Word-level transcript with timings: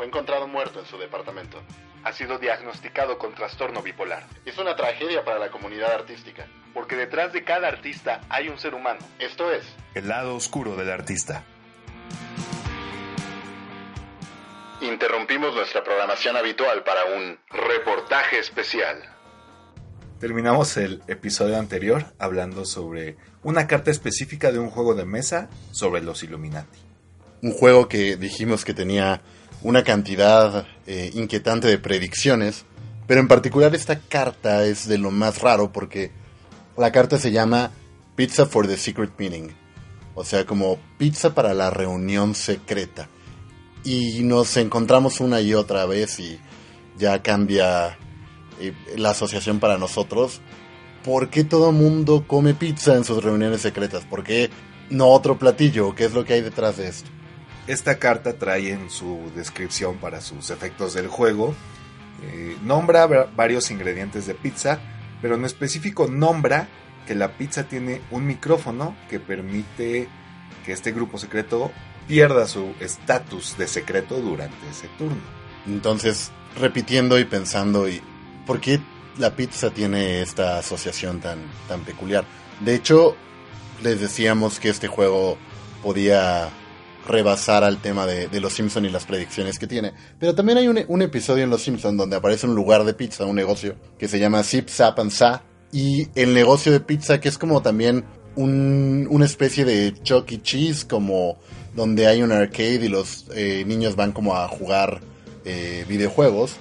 fue 0.00 0.06
encontrado 0.06 0.48
muerto 0.48 0.80
en 0.80 0.86
su 0.86 0.96
departamento. 0.96 1.60
Ha 2.04 2.12
sido 2.14 2.38
diagnosticado 2.38 3.18
con 3.18 3.34
trastorno 3.34 3.82
bipolar. 3.82 4.24
Es 4.46 4.56
una 4.56 4.74
tragedia 4.74 5.26
para 5.26 5.38
la 5.38 5.50
comunidad 5.50 5.92
artística, 5.92 6.46
porque 6.72 6.96
detrás 6.96 7.34
de 7.34 7.44
cada 7.44 7.68
artista 7.68 8.22
hay 8.30 8.48
un 8.48 8.58
ser 8.58 8.74
humano. 8.74 9.00
Esto 9.18 9.52
es 9.52 9.62
El 9.94 10.08
lado 10.08 10.34
oscuro 10.34 10.74
del 10.74 10.90
artista. 10.90 11.44
Interrumpimos 14.80 15.54
nuestra 15.54 15.84
programación 15.84 16.34
habitual 16.34 16.82
para 16.82 17.04
un 17.04 17.38
reportaje 17.50 18.38
especial. 18.38 19.02
Terminamos 20.18 20.78
el 20.78 21.02
episodio 21.08 21.58
anterior 21.58 22.06
hablando 22.18 22.64
sobre 22.64 23.18
una 23.42 23.66
carta 23.66 23.90
específica 23.90 24.50
de 24.50 24.60
un 24.60 24.70
juego 24.70 24.94
de 24.94 25.04
mesa 25.04 25.50
sobre 25.72 26.00
los 26.00 26.22
Illuminati. 26.22 26.78
Un 27.42 27.52
juego 27.52 27.86
que 27.86 28.16
dijimos 28.16 28.64
que 28.64 28.72
tenía 28.72 29.20
una 29.62 29.84
cantidad 29.84 30.66
eh, 30.86 31.10
inquietante 31.14 31.68
de 31.68 31.78
predicciones, 31.78 32.64
pero 33.06 33.20
en 33.20 33.28
particular 33.28 33.74
esta 33.74 33.98
carta 33.98 34.64
es 34.64 34.88
de 34.88 34.98
lo 34.98 35.10
más 35.10 35.40
raro 35.40 35.72
porque 35.72 36.12
la 36.76 36.92
carta 36.92 37.18
se 37.18 37.32
llama 37.32 37.70
Pizza 38.16 38.46
for 38.46 38.66
the 38.66 38.76
Secret 38.76 39.12
Meeting, 39.18 39.50
o 40.14 40.24
sea, 40.24 40.46
como 40.46 40.78
pizza 40.98 41.34
para 41.34 41.54
la 41.54 41.70
reunión 41.70 42.34
secreta. 42.34 43.08
Y 43.84 44.22
nos 44.22 44.56
encontramos 44.56 45.20
una 45.20 45.40
y 45.40 45.54
otra 45.54 45.86
vez 45.86 46.20
y 46.20 46.38
ya 46.98 47.22
cambia 47.22 47.98
eh, 48.60 48.74
la 48.96 49.10
asociación 49.10 49.58
para 49.58 49.78
nosotros. 49.78 50.40
¿Por 51.02 51.30
qué 51.30 51.44
todo 51.44 51.72
mundo 51.72 52.24
come 52.26 52.52
pizza 52.52 52.94
en 52.94 53.04
sus 53.04 53.24
reuniones 53.24 53.62
secretas? 53.62 54.04
¿Por 54.04 54.22
qué 54.22 54.50
no 54.90 55.08
otro 55.08 55.38
platillo? 55.38 55.94
¿Qué 55.94 56.04
es 56.04 56.12
lo 56.12 56.26
que 56.26 56.34
hay 56.34 56.42
detrás 56.42 56.76
de 56.76 56.88
esto? 56.88 57.10
Esta 57.70 58.00
carta 58.00 58.32
trae 58.32 58.72
en 58.72 58.90
su 58.90 59.30
descripción 59.36 59.98
para 59.98 60.20
sus 60.20 60.50
efectos 60.50 60.92
del 60.92 61.06
juego, 61.06 61.54
eh, 62.20 62.56
nombra 62.64 63.06
varios 63.06 63.70
ingredientes 63.70 64.26
de 64.26 64.34
pizza, 64.34 64.80
pero 65.22 65.36
en 65.36 65.44
específico 65.44 66.08
nombra 66.08 66.66
que 67.06 67.14
la 67.14 67.28
pizza 67.38 67.68
tiene 67.68 68.00
un 68.10 68.26
micrófono 68.26 68.96
que 69.08 69.20
permite 69.20 70.08
que 70.66 70.72
este 70.72 70.90
grupo 70.90 71.16
secreto 71.16 71.70
pierda 72.08 72.48
su 72.48 72.74
estatus 72.80 73.56
de 73.56 73.68
secreto 73.68 74.16
durante 74.16 74.68
ese 74.68 74.88
turno. 74.98 75.22
Entonces, 75.64 76.32
repitiendo 76.58 77.20
y 77.20 77.24
pensando, 77.24 77.88
y 77.88 78.02
¿por 78.48 78.60
qué 78.60 78.80
la 79.16 79.36
pizza 79.36 79.70
tiene 79.70 80.22
esta 80.22 80.58
asociación 80.58 81.20
tan, 81.20 81.38
tan 81.68 81.82
peculiar? 81.82 82.24
De 82.58 82.74
hecho, 82.74 83.14
les 83.80 84.00
decíamos 84.00 84.58
que 84.58 84.70
este 84.70 84.88
juego 84.88 85.38
podía 85.84 86.50
rebasar 87.06 87.64
al 87.64 87.80
tema 87.80 88.06
de, 88.06 88.40
Los 88.40 88.54
Simpson 88.54 88.84
y 88.84 88.90
las 88.90 89.04
predicciones 89.04 89.58
que 89.58 89.66
tiene. 89.66 89.92
Pero 90.18 90.34
también 90.34 90.58
hay 90.58 90.68
un, 90.68 91.02
episodio 91.02 91.44
en 91.44 91.50
Los 91.50 91.62
Simpson 91.62 91.96
donde 91.96 92.16
aparece 92.16 92.46
un 92.46 92.54
lugar 92.54 92.84
de 92.84 92.94
pizza, 92.94 93.24
un 93.24 93.36
negocio, 93.36 93.76
que 93.98 94.08
se 94.08 94.18
llama 94.18 94.42
Zip 94.42 94.68
Zap 94.68 94.98
and 94.98 95.10
Sa. 95.10 95.42
Y 95.72 96.08
el 96.14 96.34
negocio 96.34 96.72
de 96.72 96.80
pizza, 96.80 97.20
que 97.20 97.28
es 97.28 97.38
como 97.38 97.62
también 97.62 98.04
un, 98.36 99.06
una 99.10 99.24
especie 99.24 99.64
de 99.64 99.94
Chuck 100.02 100.30
E. 100.32 100.42
Cheese, 100.42 100.84
como 100.84 101.38
donde 101.74 102.06
hay 102.06 102.22
un 102.22 102.32
arcade 102.32 102.84
y 102.84 102.88
los 102.88 103.26
eh, 103.34 103.64
niños 103.66 103.94
van 103.96 104.12
como 104.12 104.36
a 104.36 104.48
jugar 104.48 105.00
eh, 105.44 105.84
videojuegos, 105.88 106.56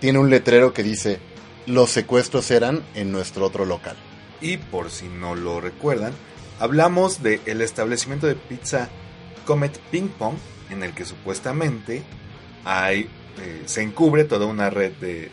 tiene 0.00 0.18
un 0.18 0.30
letrero 0.30 0.72
que 0.72 0.82
dice, 0.82 1.18
los 1.66 1.90
secuestros 1.90 2.50
eran 2.50 2.82
en 2.94 3.12
nuestro 3.12 3.46
otro 3.46 3.64
local. 3.64 3.96
Y 4.40 4.56
por 4.56 4.90
si 4.90 5.08
no 5.08 5.34
lo 5.34 5.60
recuerdan, 5.60 6.12
hablamos 6.58 7.22
del 7.22 7.40
el 7.46 7.60
establecimiento 7.60 8.26
de 8.26 8.34
pizza 8.34 8.88
Comet 9.46 9.78
Ping 9.90 10.08
Pong, 10.08 10.34
en 10.68 10.82
el 10.82 10.92
que 10.92 11.06
supuestamente 11.06 12.02
hay, 12.64 13.08
eh, 13.40 13.62
se 13.64 13.80
encubre 13.80 14.24
toda 14.24 14.44
una 14.44 14.68
red 14.68 14.92
de, 15.00 15.30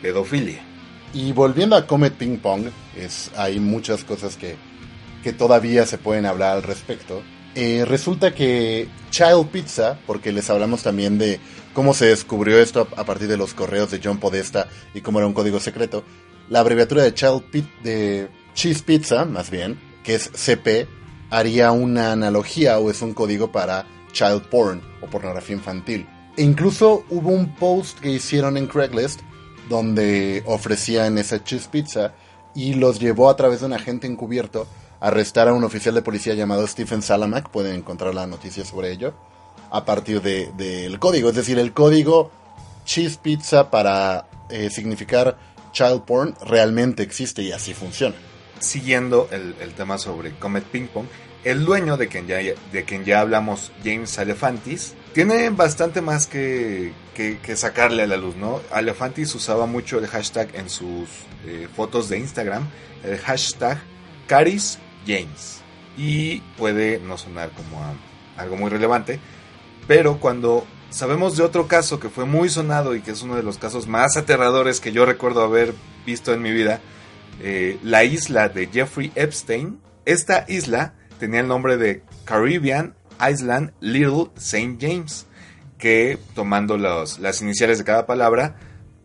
pedofilia. 0.00 0.64
Y 1.12 1.32
volviendo 1.32 1.76
a 1.76 1.86
Comet 1.86 2.14
Ping 2.14 2.38
Pong, 2.38 2.68
es, 2.96 3.30
hay 3.36 3.60
muchas 3.60 4.04
cosas 4.04 4.36
que, 4.36 4.56
que 5.22 5.34
todavía 5.34 5.84
se 5.84 5.98
pueden 5.98 6.24
hablar 6.24 6.56
al 6.56 6.62
respecto. 6.62 7.22
Eh, 7.54 7.84
resulta 7.86 8.34
que 8.34 8.86
Child 9.10 9.48
Pizza, 9.48 9.98
porque 10.06 10.30
les 10.30 10.50
hablamos 10.50 10.82
también 10.82 11.16
de 11.16 11.40
cómo 11.72 11.94
se 11.94 12.06
descubrió 12.06 12.58
esto 12.58 12.86
a, 12.96 13.04
partir 13.04 13.28
de 13.28 13.38
los 13.38 13.54
correos 13.54 13.90
de 13.90 14.00
John 14.02 14.18
Podesta 14.18 14.68
y 14.94 15.00
cómo 15.00 15.18
era 15.18 15.26
un 15.26 15.32
código 15.32 15.58
secreto, 15.58 16.04
la 16.48 16.60
abreviatura 16.60 17.02
de 17.02 17.14
Child 17.14 17.42
de 17.82 18.28
Cheese 18.54 18.82
Pizza, 18.82 19.24
más 19.24 19.50
bien, 19.50 19.78
que 20.04 20.14
es 20.14 20.30
CP, 20.34 20.86
haría 21.30 21.72
una 21.72 22.12
analogía 22.12 22.78
o 22.78 22.90
es 22.90 23.02
un 23.02 23.14
código 23.14 23.52
para 23.52 23.86
child 24.12 24.42
porn 24.48 24.82
o 25.02 25.06
pornografía 25.06 25.56
infantil. 25.56 26.06
E 26.36 26.42
incluso 26.42 27.04
hubo 27.10 27.30
un 27.30 27.54
post 27.54 27.98
que 28.00 28.10
hicieron 28.10 28.56
en 28.56 28.66
Craigslist 28.66 29.20
donde 29.68 30.42
ofrecían 30.46 31.18
esa 31.18 31.42
cheese 31.42 31.68
pizza 31.68 32.12
y 32.54 32.74
los 32.74 33.00
llevó 33.00 33.28
a 33.28 33.36
través 33.36 33.60
de 33.60 33.66
un 33.66 33.72
agente 33.72 34.06
encubierto 34.06 34.66
arrestar 35.00 35.48
a 35.48 35.52
un 35.52 35.64
oficial 35.64 35.94
de 35.94 36.02
policía 36.02 36.34
llamado 36.34 36.66
Stephen 36.66 37.02
Salamak, 37.02 37.50
pueden 37.50 37.76
encontrar 37.76 38.14
la 38.14 38.26
noticia 38.26 38.64
sobre 38.64 38.92
ello, 38.92 39.14
a 39.70 39.84
partir 39.84 40.22
del 40.22 40.56
de, 40.56 40.96
código. 40.98 41.28
Es 41.28 41.36
decir, 41.36 41.58
el 41.58 41.72
código 41.72 42.30
cheese 42.84 43.18
pizza 43.18 43.70
para 43.70 44.26
eh, 44.48 44.70
significar 44.70 45.36
child 45.72 46.02
porn 46.02 46.34
realmente 46.46 47.02
existe 47.02 47.42
y 47.42 47.52
así 47.52 47.74
funciona. 47.74 48.16
Siguiendo 48.58 49.28
el, 49.30 49.54
tema 49.74 49.98
sobre 49.98 50.32
Comet 50.32 50.64
Ping 50.64 50.86
Pong, 50.86 51.06
el 51.44 51.64
dueño 51.64 51.96
de 51.96 52.08
quien 52.08 52.26
ya, 52.26 52.38
de 52.38 52.84
quien 52.84 53.04
ya 53.04 53.20
hablamos, 53.20 53.70
James 53.84 54.18
Alefantis, 54.18 54.94
tiene 55.12 55.50
bastante 55.50 56.00
más 56.00 56.26
que, 56.26 56.92
que, 57.14 57.56
sacarle 57.56 58.02
a 58.02 58.06
la 58.06 58.16
luz, 58.16 58.36
¿no? 58.36 58.60
Alefantis 58.72 59.34
usaba 59.34 59.66
mucho 59.66 59.98
el 59.98 60.06
hashtag 60.06 60.54
en 60.54 60.68
sus 60.68 61.08
eh, 61.46 61.68
fotos 61.74 62.08
de 62.08 62.18
Instagram, 62.18 62.68
el 63.04 63.18
hashtag 63.18 63.78
Caris 64.26 64.78
James. 65.06 65.62
Y 65.96 66.40
puede 66.58 66.98
no 66.98 67.16
sonar 67.16 67.50
como 67.50 67.80
algo 68.36 68.56
muy 68.56 68.68
relevante, 68.68 69.20
pero 69.86 70.18
cuando 70.18 70.66
sabemos 70.90 71.36
de 71.36 71.42
otro 71.42 71.68
caso 71.68 72.00
que 72.00 72.08
fue 72.08 72.24
muy 72.24 72.48
sonado 72.48 72.94
y 72.94 73.00
que 73.00 73.12
es 73.12 73.22
uno 73.22 73.36
de 73.36 73.42
los 73.42 73.58
casos 73.58 73.86
más 73.86 74.16
aterradores 74.16 74.80
que 74.80 74.92
yo 74.92 75.06
recuerdo 75.06 75.42
haber 75.42 75.74
visto 76.04 76.32
en 76.32 76.42
mi 76.42 76.52
vida, 76.52 76.80
eh, 77.42 77.78
la 77.82 78.04
isla 78.04 78.48
de 78.48 78.66
Jeffrey 78.66 79.12
Epstein, 79.14 79.80
esta 80.04 80.44
isla 80.48 80.94
tenía 81.18 81.40
el 81.40 81.48
nombre 81.48 81.76
de 81.76 82.02
Caribbean 82.24 82.94
Island 83.20 83.72
Little 83.80 84.30
St. 84.36 84.76
James, 84.80 85.26
que 85.78 86.18
tomando 86.34 86.76
las 86.76 87.42
iniciales 87.42 87.78
de 87.78 87.84
cada 87.84 88.06
palabra 88.06 88.56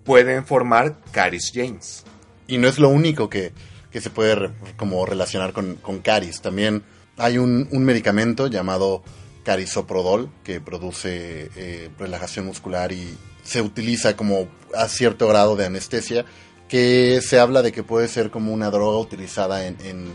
pueden 0.03 0.46
formar 0.46 0.97
Caris 1.12 1.52
James. 1.53 2.03
Y 2.47 2.58
no 2.58 2.68
es 2.68 2.80
lo 2.80 2.90
único 2.90 3.30
que, 3.30 3.53
que 3.91 4.02
se 4.02 4.09
puede 4.09 4.52
como 4.78 5.06
relacionar 5.06 5.53
con, 5.53 5.75
con 5.75 6.00
caris. 6.00 6.41
También 6.41 6.84
hay 7.18 7.38
un, 7.38 7.68
medicamento 7.72 8.47
llamado 8.47 9.03
carisoprodol 9.44 10.30
que 10.44 10.62
produce 10.62 11.50
eh, 11.56 11.90
relajación 12.00 12.46
muscular 12.46 12.91
y 12.91 13.18
se 13.44 13.62
utiliza 13.62 14.16
como 14.16 14.47
a 14.75 14.88
cierto 14.88 15.28
grado 15.28 15.56
de 15.56 15.66
anestesia 15.66 16.25
que 16.72 17.20
se 17.22 17.38
habla 17.38 17.62
de 17.62 17.74
que 17.74 17.84
puede 17.84 18.08
ser 18.08 18.32
como 18.32 18.54
una 18.54 18.72
droga 18.72 18.98
utilizada 18.98 19.68
en, 19.68 20.14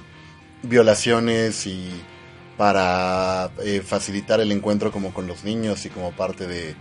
violaciones 0.62 1.66
y 1.66 1.90
para 2.56 3.50
eh, 3.62 3.82
facilitar 3.84 4.40
el 4.40 4.50
encuentro 4.50 4.90
como 4.90 5.12
con 5.12 5.26
los 5.26 5.44
niños 5.44 5.84
y 5.84 5.90
como 5.90 6.12
parte 6.12 6.46
de 6.46 6.74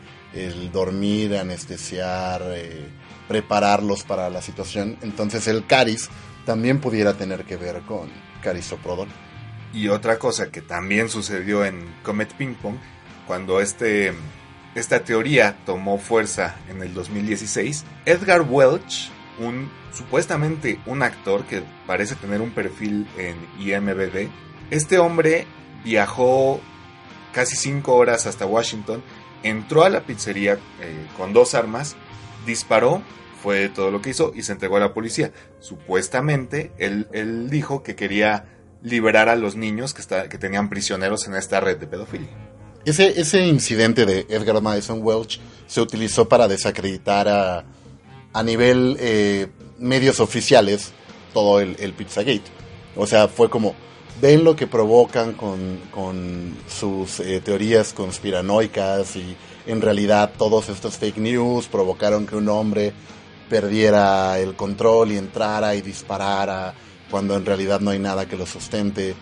dormir, 0.71 1.35
anestesiar, 1.35 2.41
eh, 2.55 2.85
prepararlos 3.27 4.03
para 4.03 4.29
la 4.29 4.41
situación. 4.41 4.97
Entonces 5.01 5.45
el 5.49 5.67
caris 5.67 6.09
también 6.45 6.79
pudiera 6.79 7.15
tener 7.15 7.43
que 7.43 7.57
ver 7.57 7.81
con 7.81 8.09
carisoprodol. 8.41 9.09
Y 9.73 9.89
otra 9.89 10.17
cosa 10.17 10.51
que 10.51 10.61
también 10.61 11.09
sucedió 11.09 11.65
en 11.65 11.85
Comet 12.01 12.33
Ping 12.35 12.55
Pong, 12.55 12.77
cuando 13.27 13.59
este, 13.59 14.13
esta 14.73 15.03
teoría 15.03 15.57
tomó 15.65 15.97
fuerza 15.97 16.55
en 16.69 16.81
el 16.81 16.93
2016, 16.93 17.83
Edgar 18.05 18.41
Welch, 18.49 19.11
un, 19.39 19.69
supuestamente 19.93 20.79
un 20.85 21.03
actor 21.03 21.45
que 21.45 21.63
parece 21.85 22.15
tener 22.15 22.41
un 22.41 22.51
perfil 22.51 23.07
en 23.17 23.35
IMBD, 23.59 24.29
este 24.71 24.97
hombre 24.97 25.45
viajó 25.83 26.59
casi 27.33 27.55
5 27.55 27.93
horas 27.95 28.25
hasta 28.25 28.45
Washington, 28.45 29.03
entró 29.43 29.83
a 29.83 29.89
la 29.89 30.01
pizzería 30.01 30.53
eh, 30.53 31.07
con 31.17 31.33
dos 31.33 31.53
armas, 31.53 31.95
disparó 32.45 33.01
fue 33.45 33.69
todo 33.69 33.91
lo 33.91 34.01
que 34.01 34.09
hizo 34.09 34.31
y 34.33 34.41
se 34.41 34.53
entregó 34.53 34.77
a 34.77 34.79
la 34.79 34.91
policía. 34.95 35.31
Supuestamente, 35.59 36.71
él, 36.79 37.47
dijo 37.51 37.83
que 37.83 37.95
quería 37.95 38.45
liberar 38.81 39.29
a 39.29 39.35
los 39.35 39.55
niños 39.55 39.93
que, 39.93 40.01
que 40.27 40.37
tenían 40.39 40.67
prisioneros 40.67 41.27
en 41.27 41.35
esta 41.35 41.59
red 41.59 41.77
de 41.77 41.85
pedofilia. 41.85 42.29
Ese, 42.85 43.19
ese 43.21 43.45
incidente 43.45 44.07
de 44.07 44.25
Edgar 44.29 44.59
Madison 44.63 44.99
Welch 45.03 45.39
se 45.67 45.79
utilizó 45.79 46.27
para 46.27 46.47
desacreditar 46.47 47.27
a, 47.27 47.65
a 48.35 48.43
nivel 48.43 48.97
eh, 48.99 49.47
medios 49.79 50.19
oficiales 50.19 50.91
todo 51.33 51.61
el, 51.61 51.77
el 51.79 51.93
Pizzagate. 51.93 52.43
O 52.97 53.07
sea, 53.07 53.29
fue 53.29 53.49
como 53.49 53.75
ven 54.21 54.43
lo 54.43 54.57
que 54.57 54.67
provocan 54.67 55.33
con, 55.33 55.79
con 55.89 56.53
sus 56.67 57.21
eh, 57.21 57.39
teorías 57.39 57.93
conspiranoicas 57.93 59.15
y 59.15 59.37
en 59.65 59.81
realidad 59.81 60.31
todos 60.37 60.67
estos 60.67 60.97
fake 60.97 61.17
news 61.17 61.67
provocaron 61.67 62.27
que 62.27 62.35
un 62.35 62.49
hombre 62.49 62.91
perdiera 63.49 64.37
el 64.37 64.55
control 64.55 65.13
y 65.13 65.17
entrara 65.17 65.75
y 65.75 65.81
disparara 65.81 66.73
cuando 67.09 67.37
en 67.37 67.45
realidad 67.45 67.79
no 67.79 67.91
hay 67.91 67.99
nada 67.99 68.27
que 68.27 68.35
lo 68.35 68.45
sustente. 68.45 69.15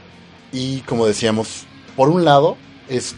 Y 0.51 0.79
como 0.81 1.05
decíamos, 1.05 1.65
por 1.95 2.09
un 2.09 2.25
lado 2.25 2.57
es 2.89 3.15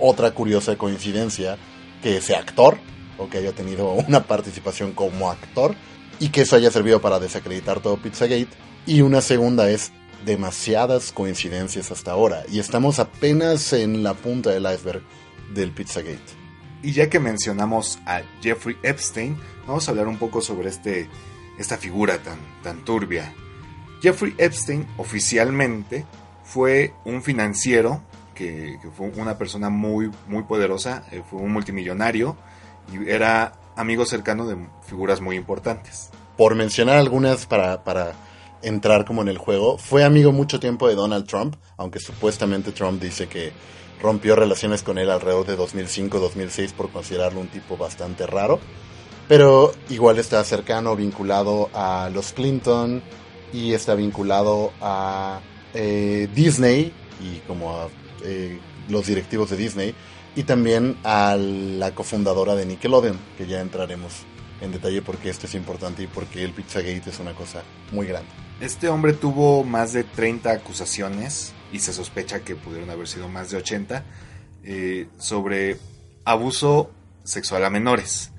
otra 0.00 0.32
curiosa 0.32 0.76
coincidencia 0.76 1.58
que 2.02 2.16
ese 2.16 2.34
actor, 2.34 2.78
o 3.18 3.28
que 3.28 3.38
haya 3.38 3.52
tenido 3.52 3.90
una 4.08 4.24
participación 4.24 4.92
como 4.92 5.30
actor, 5.30 5.74
y 6.20 6.30
que 6.30 6.42
eso 6.42 6.56
haya 6.56 6.70
servido 6.70 7.00
para 7.00 7.20
desacreditar 7.20 7.80
todo 7.80 7.96
Pizzagate. 7.96 8.48
Y 8.86 9.02
una 9.02 9.20
segunda 9.20 9.70
es 9.70 9.92
demasiadas 10.24 11.12
coincidencias 11.12 11.90
hasta 11.90 12.12
ahora, 12.12 12.44
y 12.50 12.58
estamos 12.58 12.98
apenas 12.98 13.72
en 13.72 14.02
la 14.02 14.14
punta 14.14 14.50
del 14.50 14.66
iceberg 14.72 15.02
del 15.54 15.70
Pizzagate. 15.72 16.38
Y 16.82 16.92
ya 16.92 17.10
que 17.10 17.18
mencionamos 17.18 17.98
a 18.06 18.22
Jeffrey 18.40 18.76
Epstein, 18.82 19.36
vamos 19.66 19.88
a 19.88 19.90
hablar 19.90 20.06
un 20.06 20.16
poco 20.16 20.40
sobre 20.40 20.68
este, 20.68 21.08
esta 21.58 21.76
figura 21.76 22.22
tan, 22.22 22.38
tan 22.62 22.84
turbia. 22.84 23.34
Jeffrey 24.00 24.34
Epstein 24.38 24.86
oficialmente 24.96 26.06
fue 26.44 26.94
un 27.04 27.22
financiero, 27.22 28.02
que, 28.34 28.78
fue 28.96 29.10
una 29.16 29.36
persona 29.36 29.70
muy, 29.70 30.10
muy 30.28 30.44
poderosa, 30.44 31.04
eh, 31.10 31.22
fue 31.28 31.40
un 31.40 31.52
multimillonario 31.52 32.36
y 32.92 33.10
era 33.10 33.52
amigo 33.76 34.04
cercano 34.04 34.46
de 34.46 34.56
figuras 34.86 35.20
muy 35.20 35.36
importantes. 35.36 36.10
Por 36.36 36.54
mencionar 36.54 36.96
algunas 36.96 37.46
para, 37.46 37.84
para 37.84 38.14
entrar 38.62 39.04
como 39.04 39.22
en 39.22 39.28
el 39.28 39.38
juego, 39.38 39.78
fue 39.78 40.04
amigo 40.04 40.32
mucho 40.32 40.60
tiempo 40.60 40.88
de 40.88 40.94
Donald 40.94 41.26
Trump, 41.26 41.56
aunque 41.76 42.00
supuestamente 42.00 42.72
Trump 42.72 43.00
dice 43.00 43.28
que 43.28 43.52
rompió 44.00 44.36
relaciones 44.36 44.82
con 44.82 44.98
él 44.98 45.10
alrededor 45.10 45.46
de 45.46 45.58
2005-2006 45.58 46.72
por 46.72 46.90
considerarlo 46.90 47.40
un 47.40 47.48
tipo 47.48 47.76
bastante 47.76 48.26
raro. 48.26 48.60
Pero 49.28 49.72
igual 49.90 50.18
está 50.18 50.42
cercano, 50.44 50.96
vinculado 50.96 51.68
a 51.74 52.10
los 52.12 52.32
Clinton 52.32 53.02
y 53.52 53.74
está 53.74 53.94
vinculado 53.94 54.72
a 54.80 55.40
eh, 55.74 56.28
Disney 56.34 56.92
y 57.20 57.38
como 57.46 57.76
a 57.76 57.88
eh, 58.24 58.58
los 58.88 59.06
directivos 59.06 59.50
de 59.50 59.56
Disney 59.56 59.94
y 60.34 60.44
también 60.44 60.96
a 61.04 61.36
la 61.36 61.94
cofundadora 61.94 62.54
de 62.54 62.66
Nickelodeon, 62.66 63.18
que 63.36 63.46
ya 63.46 63.60
entraremos 63.60 64.24
en 64.60 64.72
detalle 64.72 65.02
porque 65.02 65.30
esto 65.30 65.46
es 65.46 65.54
importante 65.54 66.02
y 66.02 66.06
porque 66.06 66.44
el 66.44 66.52
Pizzagate 66.52 67.10
es 67.10 67.18
una 67.20 67.34
cosa 67.34 67.62
muy 67.92 68.06
grande. 68.06 68.30
Este 68.60 68.88
hombre 68.88 69.12
tuvo 69.12 69.62
más 69.64 69.92
de 69.92 70.04
30 70.04 70.50
acusaciones 70.50 71.52
y 71.72 71.78
se 71.78 71.92
sospecha 71.92 72.40
que 72.40 72.56
pudieron 72.56 72.90
haber 72.90 73.06
sido 73.06 73.28
más 73.28 73.50
de 73.50 73.58
80 73.58 74.04
eh, 74.64 75.08
sobre 75.18 75.78
abuso 76.24 76.90
sexual 77.24 77.64
a 77.64 77.70
menores. 77.70 78.32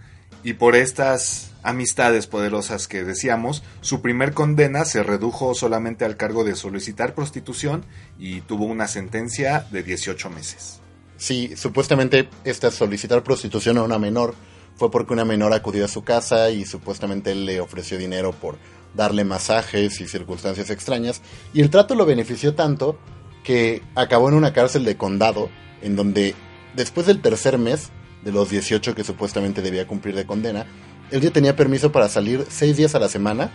Y 0.44 0.54
por 0.54 0.76
estas 0.76 1.52
amistades 1.64 2.28
poderosas 2.28 2.88
que 2.88 3.04
decíamos, 3.04 3.64
su 3.82 4.02
primer 4.02 4.34
condena 4.34 4.86
se 4.86 5.04
redujo 5.04 5.54
solamente 5.54 6.06
al 6.06 6.18
cargo 6.18 6.44
de 6.44 6.56
solicitar 6.56 7.14
prostitución 7.14 7.86
y 8.18 8.42
tuvo 8.42 8.66
una 8.66 8.88
sentencia 8.88 9.68
de 9.72 9.84
18 9.84 10.30
meses. 10.30 10.82
Sí, 11.20 11.52
supuestamente 11.58 12.30
esta 12.46 12.72
solicitar 12.72 13.24
prostitución 13.24 13.78
a 13.78 13.84
una 13.84 14.00
menor 14.00 14.34
fue 14.78 14.90
porque 14.90 15.12
una 15.12 15.26
menor 15.26 15.54
acudió 15.54 15.84
a 15.84 15.90
su 15.90 16.02
casa 16.06 16.50
y 16.50 16.66
supuestamente 16.66 17.34
él 17.34 17.46
le 17.46 17.60
ofreció 17.60 17.98
dinero 17.98 18.32
por 18.32 18.58
darle 18.96 19.26
masajes 19.26 20.00
y 20.00 20.08
circunstancias 20.08 20.70
extrañas. 20.70 21.22
Y 21.54 21.60
el 21.60 21.70
trato 21.70 21.94
lo 21.94 22.06
benefició 22.06 22.56
tanto 22.56 22.98
que 23.44 23.84
acabó 23.96 24.30
en 24.30 24.36
una 24.36 24.54
cárcel 24.54 24.86
de 24.86 24.96
condado, 24.96 25.50
en 25.82 25.98
donde 25.98 26.36
después 26.78 27.06
del 27.06 27.22
tercer 27.22 27.58
mes 27.58 27.90
de 28.24 28.32
los 28.32 28.50
18 28.50 28.96
que 28.96 29.04
supuestamente 29.04 29.62
debía 29.62 29.88
cumplir 29.88 30.16
de 30.16 30.26
condena, 30.26 30.68
él 31.12 31.20
ya 31.20 31.32
tenía 31.32 31.58
permiso 31.58 31.92
para 31.92 32.08
salir 32.08 32.46
6 32.48 32.78
días 32.78 32.96
a 32.96 33.00
la 33.00 33.10
semana 33.10 33.52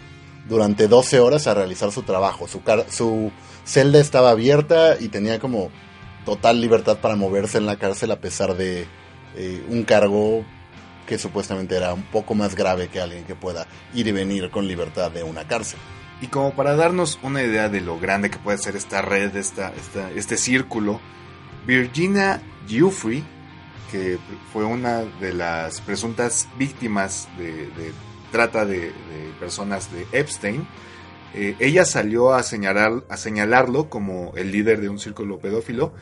durante 0.50 0.86
12 0.86 1.18
horas 1.18 1.46
a 1.46 1.54
realizar 1.54 1.92
su 1.92 2.02
trabajo. 2.02 2.46
Su, 2.46 2.60
su 2.90 3.32
celda 3.64 4.00
estaba 4.00 4.30
abierta 4.30 4.98
y 5.00 5.08
tenía 5.08 5.38
como 5.38 5.70
total 6.24 6.60
libertad 6.60 6.98
para 6.98 7.16
moverse 7.16 7.58
en 7.58 7.66
la 7.66 7.76
cárcel 7.76 8.10
a 8.10 8.20
pesar 8.20 8.56
de 8.56 8.86
eh, 9.36 9.64
un 9.68 9.84
cargo 9.84 10.44
que 11.06 11.18
supuestamente 11.18 11.76
era 11.76 11.92
un 11.92 12.02
poco 12.02 12.34
más 12.34 12.54
grave 12.54 12.88
que 12.88 13.00
alguien 13.00 13.24
que 13.24 13.34
pueda 13.34 13.66
ir 13.94 14.06
y 14.06 14.12
venir 14.12 14.50
con 14.50 14.66
libertad 14.66 15.10
de 15.10 15.22
una 15.22 15.46
cárcel. 15.46 15.78
Y 16.20 16.28
como 16.28 16.54
para 16.54 16.76
darnos 16.76 17.18
una 17.22 17.42
idea 17.42 17.68
de 17.68 17.80
lo 17.80 17.98
grande 17.98 18.30
que 18.30 18.38
puede 18.38 18.58
ser 18.58 18.76
esta 18.76 19.02
red, 19.02 19.36
esta, 19.36 19.72
este 20.14 20.36
círculo, 20.36 21.00
Virginia 21.66 22.40
Giuffre, 22.66 23.22
que 23.90 24.18
fue 24.52 24.64
una 24.64 25.02
de 25.20 25.32
las 25.32 25.80
presuntas 25.80 26.48
víctimas 26.58 27.28
de, 27.36 27.68
trata 28.32 28.64
de, 28.64 28.92
personas 29.38 29.92
de 29.92 30.06
Epstein, 30.12 30.66
eh, 31.34 31.56
ella 31.58 31.84
salió 31.84 32.32
a, 32.32 32.38
a 32.38 33.16
señalarlo 33.16 33.90
como 33.90 34.32
el 34.36 34.52
líder 34.52 34.80
de 34.80 34.88
un 34.88 34.98
círculo 34.98 35.38
pedófilo 35.38 35.92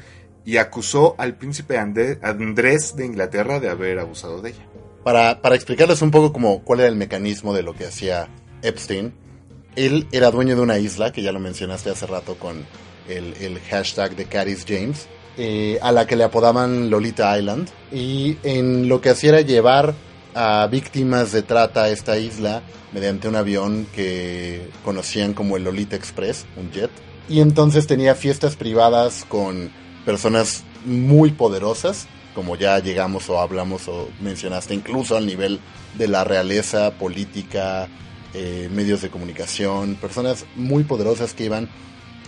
y 0.44 0.56
acusó 0.56 1.14
al 1.19 1.37
príncipe 1.37 1.79
Andrés 1.79 2.96
de 2.96 3.06
Inglaterra 3.06 3.61
de 3.61 3.69
haber 3.69 3.99
abusado 3.99 4.43
de 4.43 4.50
ella. 4.50 4.67
Para, 5.05 5.40
para 5.40 5.55
explicarles 5.55 6.02
un 6.02 6.11
poco 6.11 6.32
cuál 6.62 6.81
era 6.81 6.88
el 6.88 6.96
mecanismo 6.96 7.55
de 7.55 7.62
lo 7.62 7.75
que 7.75 7.87
hacía 7.87 8.29
Epstein, 8.62 9.14
él 9.76 10.06
era 10.12 10.31
dueño 10.31 10.55
de 10.55 10.62
una 10.62 10.79
isla, 10.79 11.12
que 11.12 11.23
ya 11.23 11.32
lo 11.32 11.40
mencionaste 11.40 11.90
hace 11.90 12.06
rato 12.06 12.37
con 12.37 12.64
el, 13.08 13.58
hashtag 13.70 14.14
de 14.17 14.26
Caris 14.26 14.64
James, 14.67 15.08
eh, 15.37 15.78
a 15.82 15.93
la 15.93 16.06
que 16.06 16.17
le 16.17 16.25
apodaban 16.25 16.90
Lolita 16.90 17.37
Island. 17.38 17.69
Y 17.90 18.37
en 18.43 18.88
lo 18.88 19.00
que 19.00 19.11
hacía 19.11 19.31
era 19.31 19.40
llevar 19.40 19.94
a 20.34 20.67
víctimas 20.70 21.32
de 21.32 21.43
trata 21.43 21.84
a 21.84 21.88
esta 21.90 22.19
isla 22.19 22.62
mediante 22.93 23.29
un 23.29 23.37
avión 23.37 23.87
que 23.94 24.69
conocían 24.84 25.34
como 25.34 25.56
el 25.56 25.64
Lolita 25.64 25.96
Express, 25.96 26.46
un 26.56 26.70
jet. 26.70 26.90
Y 27.29 27.40
entonces 27.40 27.87
tenía 27.87 28.14
fiestas 28.14 28.56
privadas 28.56 29.25
con 29.29 29.70
personas 30.05 30.64
muy 30.84 31.31
poderosas, 31.31 32.06
como 32.34 32.56
ya 32.56 32.79
llegamos 32.79 33.29
o 33.29 33.40
hablamos 33.40 33.88
o 33.88 34.08
mencionaste, 34.20 34.75
incluso 34.75 35.17
al 35.17 35.26
nivel 35.26 35.61
de 35.96 36.08
la 36.08 36.25
realeza 36.25 36.93
política, 36.93 37.88
eh, 38.35 38.69
medios 38.73 39.02
de 39.02 39.11
comunicación, 39.11 39.94
personas 39.96 40.46
muy 40.56 40.85
poderosas 40.85 41.35
que 41.35 41.44
iban 41.44 41.69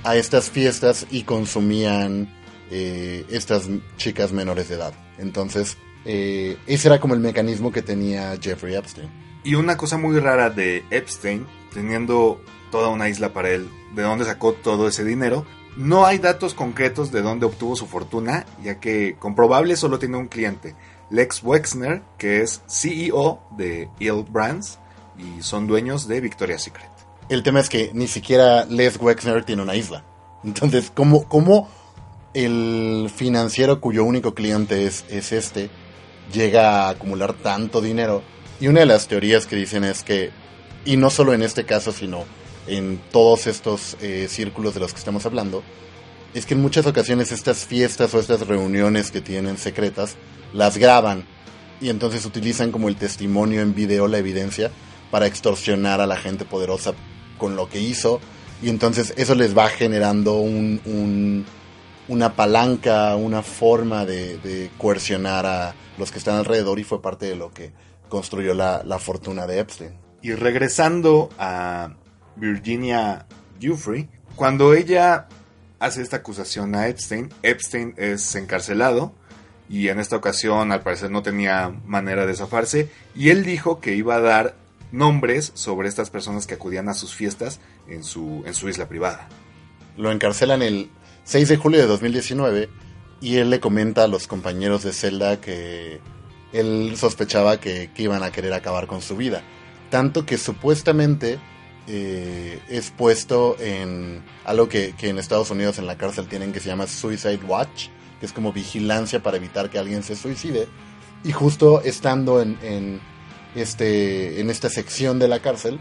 a 0.04 0.16
estas 0.16 0.50
fiestas 0.50 1.06
y 1.10 1.22
consumían 1.22 2.28
eh, 2.70 3.24
estas 3.30 3.68
chicas 3.96 4.32
menores 4.32 4.68
de 4.68 4.76
edad. 4.76 4.92
Entonces, 5.18 5.76
eh, 6.04 6.58
ese 6.66 6.88
era 6.88 7.00
como 7.00 7.14
el 7.14 7.20
mecanismo 7.20 7.72
que 7.72 7.82
tenía 7.82 8.36
Jeffrey 8.40 8.74
Epstein. 8.74 9.08
Y 9.42 9.54
una 9.54 9.76
cosa 9.76 9.98
muy 9.98 10.18
rara 10.18 10.50
de 10.50 10.84
Epstein, 10.90 11.46
teniendo 11.72 12.40
toda 12.70 12.88
una 12.88 13.08
isla 13.08 13.32
para 13.32 13.50
él, 13.50 13.68
de 13.94 14.02
dónde 14.02 14.24
sacó 14.24 14.52
todo 14.52 14.88
ese 14.88 15.04
dinero, 15.04 15.44
no 15.76 16.06
hay 16.06 16.18
datos 16.18 16.54
concretos 16.54 17.10
de 17.10 17.22
dónde 17.22 17.46
obtuvo 17.46 17.76
su 17.76 17.86
fortuna, 17.86 18.46
ya 18.62 18.80
que 18.80 19.16
comprobable 19.18 19.76
solo 19.76 19.98
tiene 19.98 20.16
un 20.16 20.28
cliente, 20.28 20.74
Lex 21.10 21.42
Wexner, 21.42 22.02
que 22.16 22.42
es 22.42 22.62
CEO 22.68 23.42
de 23.56 23.88
Ill 23.98 24.24
Brands, 24.28 24.78
y 25.18 25.42
son 25.42 25.66
dueños 25.66 26.08
de 26.08 26.20
Victoria's 26.20 26.62
Secret. 26.62 26.90
El 27.28 27.42
tema 27.42 27.60
es 27.60 27.68
que 27.68 27.90
ni 27.94 28.06
siquiera 28.06 28.64
Les 28.66 29.00
Wexner 29.00 29.44
tiene 29.44 29.62
una 29.62 29.74
isla. 29.74 30.04
Entonces, 30.42 30.90
¿cómo, 30.94 31.28
cómo 31.28 31.68
el 32.34 33.10
financiero 33.14 33.80
cuyo 33.80 34.04
único 34.04 34.34
cliente 34.34 34.86
es, 34.86 35.04
es 35.08 35.32
este 35.32 35.70
llega 36.32 36.86
a 36.86 36.90
acumular 36.90 37.34
tanto 37.34 37.80
dinero? 37.80 38.22
Y 38.60 38.68
una 38.68 38.80
de 38.80 38.86
las 38.86 39.08
teorías 39.08 39.46
que 39.46 39.56
dicen 39.56 39.84
es 39.84 40.02
que, 40.02 40.30
y 40.84 40.96
no 40.96 41.10
solo 41.10 41.34
en 41.34 41.42
este 41.42 41.64
caso, 41.64 41.92
sino 41.92 42.24
en 42.66 43.00
todos 43.10 43.46
estos 43.46 43.96
eh, 44.00 44.26
círculos 44.28 44.74
de 44.74 44.80
los 44.80 44.92
que 44.92 44.98
estamos 44.98 45.26
hablando, 45.26 45.62
es 46.34 46.46
que 46.46 46.54
en 46.54 46.62
muchas 46.62 46.86
ocasiones 46.86 47.32
estas 47.32 47.64
fiestas 47.64 48.12
o 48.14 48.20
estas 48.20 48.46
reuniones 48.46 49.10
que 49.10 49.20
tienen 49.20 49.56
secretas 49.56 50.16
las 50.52 50.78
graban 50.78 51.24
y 51.80 51.90
entonces 51.90 52.24
utilizan 52.24 52.72
como 52.72 52.88
el 52.88 52.96
testimonio 52.96 53.60
en 53.60 53.74
video, 53.74 54.08
la 54.08 54.18
evidencia, 54.18 54.70
para 55.10 55.26
extorsionar 55.26 56.00
a 56.00 56.06
la 56.06 56.16
gente 56.16 56.44
poderosa 56.44 56.94
con 57.38 57.56
lo 57.56 57.68
que 57.68 57.80
hizo. 57.80 58.20
Y 58.62 58.68
entonces 58.68 59.12
eso 59.16 59.34
les 59.34 59.56
va 59.56 59.68
generando 59.68 60.38
un, 60.38 61.44
una 62.08 62.34
palanca, 62.34 63.14
una 63.16 63.42
forma 63.42 64.04
de, 64.04 64.70
coercionar 64.78 65.46
a 65.46 65.74
los 65.98 66.10
que 66.10 66.18
están 66.18 66.36
alrededor 66.36 66.78
y 66.78 66.84
fue 66.84 67.00
parte 67.00 67.26
de 67.26 67.36
lo 67.36 67.52
que 67.52 67.72
construyó 68.08 68.54
la, 68.54 68.98
fortuna 68.98 69.46
de 69.46 69.60
Epstein. 69.60 69.98
Y 70.22 70.32
regresando 70.32 71.30
a 71.38 71.94
Virginia 72.36 73.26
Giuffre, 73.58 74.08
cuando 74.36 74.74
ella 74.74 75.28
hace 75.78 76.02
esta 76.02 76.16
acusación 76.16 76.74
a 76.74 76.88
Epstein, 76.88 77.30
Epstein 77.42 77.94
es 77.96 78.34
encarcelado 78.34 79.14
y 79.68 79.88
en 79.88 80.00
esta 80.00 80.16
ocasión 80.16 80.72
al 80.72 80.82
parecer 80.82 81.10
no 81.10 81.22
tenía 81.22 81.68
manera 81.84 82.26
de 82.26 82.34
zafarse 82.34 82.90
y 83.14 83.30
él 83.30 83.44
dijo 83.44 83.80
que 83.80 83.94
iba 83.94 84.16
a 84.16 84.20
dar 84.20 84.56
nombres 84.92 85.52
sobre 85.54 85.88
estas 85.88 86.10
personas 86.10 86.46
que 86.46 86.54
acudían 86.54 86.88
a 86.88 86.94
sus 86.94 87.14
fiestas 87.14 87.60
en 87.88 88.04
su, 88.04 88.42
en 88.46 88.54
su 88.54 88.68
isla 88.68 88.88
privada. 88.88 89.28
Lo 89.96 90.10
encarcelan 90.10 90.62
el 90.62 90.90
6 91.24 91.48
de 91.48 91.56
julio 91.56 91.80
de 91.80 91.86
2019 91.86 92.68
y 93.20 93.36
él 93.36 93.48
le 93.48 93.58
comenta 93.58 94.04
a 94.04 94.08
los 94.08 94.26
compañeros 94.26 94.82
de 94.82 94.92
celda 94.92 95.40
que 95.40 96.00
él 96.52 96.94
sospechaba 96.96 97.58
que, 97.58 97.90
iban 97.96 98.22
a 98.22 98.30
querer 98.30 98.52
acabar 98.52 98.86
con 98.86 99.00
su 99.00 99.16
vida. 99.16 99.42
Tanto 99.90 100.26
que 100.26 100.36
supuestamente 100.36 101.38
eh, 101.86 102.60
es 102.68 102.90
puesto 102.90 103.56
en 103.58 104.22
algo 104.44 104.68
que, 104.68 104.94
en 105.00 105.18
Estados 105.18 105.50
Unidos 105.50 105.78
en 105.78 105.86
la 105.86 105.96
cárcel 105.96 106.28
tienen 106.28 106.52
que 106.52 106.60
se 106.60 106.68
llama 106.68 106.86
Suicide 106.86 107.40
Watch, 107.46 107.88
que 108.20 108.26
es 108.26 108.32
como 108.34 108.52
vigilancia 108.52 109.22
para 109.22 109.38
evitar 109.38 109.70
que 109.70 109.78
alguien 109.78 110.02
se 110.02 110.16
suicide. 110.16 110.68
Y 111.24 111.32
justo 111.32 111.80
estando 111.82 112.42
en, 112.42 112.58
en, 112.62 113.00
este, 113.54 114.40
en 114.40 114.50
esta 114.50 114.68
sección 114.68 115.18
de 115.18 115.28
la 115.28 115.40
cárcel, 115.40 115.80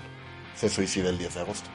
se 0.55 0.69
suicida 0.69 1.09
el 1.09 1.17
10 1.17 1.33
de 1.33 1.41
agosto. 1.41 1.69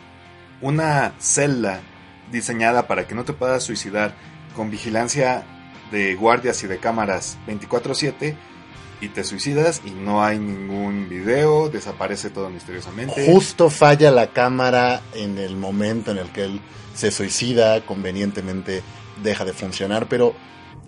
Una 0.63 1.15
celda 1.19 1.83
diseñada 2.31 2.87
para 2.87 3.07
que 3.07 3.15
no 3.15 3.25
te 3.25 3.33
puedas 3.33 3.63
suicidar 3.63 4.15
con 4.55 4.71
vigilancia 4.71 5.45
de 5.91 6.15
guardias 6.15 6.63
y 6.63 6.67
de 6.67 6.79
cámaras 6.79 7.39
24/7 7.47 8.37
y 9.01 9.09
te 9.09 9.25
suicidas 9.25 9.81
y 9.85 9.91
no 9.91 10.25
hay 10.25 10.39
ningún 10.39 11.09
video, 11.09 11.69
desaparece 11.69 12.31
todo 12.31 12.51
misteriosamente. 12.51 13.33
Justo 13.33 13.71
falla 13.71 14.11
la 14.11 14.29
cámara 14.29 15.01
en 15.15 15.39
el 15.39 15.57
momento 15.57 16.11
en 16.11 16.19
el 16.19 16.31
que 16.33 16.45
él 16.45 16.61
se 16.95 17.11
suicida, 17.11 17.85
convenientemente 17.87 18.83
deja 19.23 19.45
de 19.45 19.53
funcionar, 19.53 20.09
pero 20.09 20.35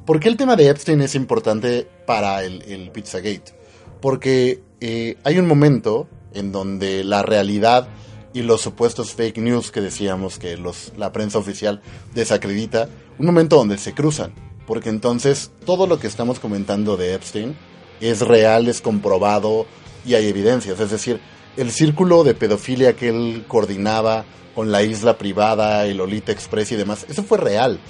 ¿por 0.04 0.18
qué 0.18 0.28
el 0.28 0.36
tema 0.36 0.56
de 0.56 0.68
Epstein 0.68 1.00
es 1.02 1.14
importante 1.14 1.88
para 2.06 2.42
el, 2.42 2.90
Pizzagate? 2.92 3.54
Porque 4.00 4.60
eh, 4.80 5.16
hay 5.22 5.38
un 5.38 5.46
momento 5.46 6.08
en 6.34 6.52
donde 6.52 7.04
la 7.04 7.22
realidad 7.22 7.88
y 8.32 8.42
los 8.42 8.60
supuestos 8.60 9.12
fake 9.14 9.38
news 9.38 9.70
que 9.70 9.80
decíamos 9.80 10.38
que 10.38 10.56
los, 10.56 10.92
la 10.96 11.12
prensa 11.12 11.38
oficial 11.38 11.80
desacredita, 12.14 12.88
un 13.18 13.26
momento 13.26 13.56
donde 13.56 13.78
se 13.78 13.94
cruzan, 13.94 14.32
porque 14.66 14.88
entonces 14.88 15.50
todo 15.64 15.86
lo 15.86 15.98
que 15.98 16.06
estamos 16.06 16.38
comentando 16.38 16.96
de 16.96 17.14
Epstein 17.14 17.56
es 18.00 18.20
real, 18.20 18.68
es 18.68 18.80
comprobado 18.80 19.66
y 20.06 20.14
hay 20.14 20.28
evidencias, 20.28 20.78
es 20.80 20.90
decir, 20.90 21.20
el 21.56 21.72
círculo 21.72 22.24
de 22.24 22.34
pedofilia 22.34 22.94
que 22.94 23.08
él 23.08 23.44
coordinaba 23.48 24.24
con 24.54 24.70
la 24.70 24.82
isla 24.82 25.18
privada, 25.18 25.86
el 25.86 25.98
Lolita 25.98 26.32
Express 26.32 26.72
y 26.72 26.76
demás, 26.76 27.06
eso 27.08 27.22
fue 27.22 27.38
real. 27.38 27.80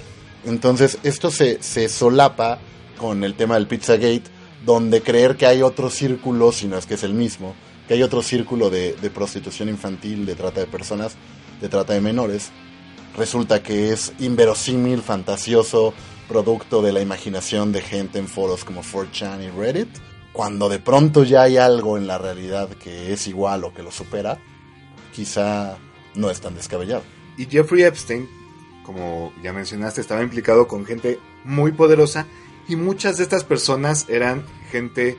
Entonces 0.45 0.97
esto 1.03 1.29
se, 1.29 1.61
se 1.61 1.87
solapa 1.89 2.59
con 2.97 3.23
el 3.23 3.35
tema 3.35 3.55
del 3.55 3.67
Pizzagate, 3.67 4.23
donde 4.65 5.01
creer 5.01 5.37
que 5.37 5.45
hay 5.45 5.61
otro 5.61 5.89
círculo, 5.89 6.51
si 6.51 6.67
no 6.67 6.77
es 6.77 6.85
que 6.85 6.95
es 6.95 7.03
el 7.03 7.13
mismo, 7.13 7.55
que 7.91 7.95
hay 7.95 8.03
otro 8.03 8.21
círculo 8.21 8.69
de, 8.69 8.93
prostitución 9.13 9.67
infantil, 9.67 10.25
de 10.25 10.35
trata 10.35 10.61
de 10.61 10.65
personas, 10.65 11.17
de 11.59 11.67
trata 11.67 11.91
de 11.91 11.99
menores, 11.99 12.49
resulta 13.17 13.61
que 13.61 13.91
es 13.91 14.13
inverosímil, 14.17 15.01
fantasioso, 15.01 15.93
producto 16.29 16.81
de 16.81 16.93
la 16.93 17.01
imaginación 17.01 17.73
de 17.73 17.81
gente 17.81 18.17
en 18.17 18.29
foros 18.29 18.63
como 18.63 18.81
4chan 18.81 19.43
y 19.43 19.49
Reddit, 19.49 19.89
cuando 20.31 20.69
de 20.69 20.79
pronto 20.79 21.25
ya 21.25 21.41
hay 21.41 21.57
algo 21.57 21.97
en 21.97 22.07
la 22.07 22.17
realidad 22.17 22.69
que 22.69 23.11
es 23.11 23.27
igual 23.27 23.65
o 23.65 23.73
que 23.73 23.83
lo 23.83 23.91
supera, 23.91 24.39
quizá 25.13 25.77
no 26.15 26.29
es 26.29 26.39
tan 26.39 26.55
descabellado. 26.55 27.03
Y 27.37 27.47
Jeffrey 27.47 27.83
Epstein, 27.83 28.25
como 28.85 29.33
ya 29.43 29.51
mencionaste, 29.51 29.99
estaba 29.99 30.23
implicado 30.23 30.65
con 30.69 30.85
gente 30.85 31.19
muy 31.43 31.73
poderosa 31.73 32.25
y 32.69 32.77
muchas 32.77 33.17
de 33.17 33.23
estas 33.23 33.43
personas 33.43 34.05
eran 34.07 34.45
gente 34.71 35.17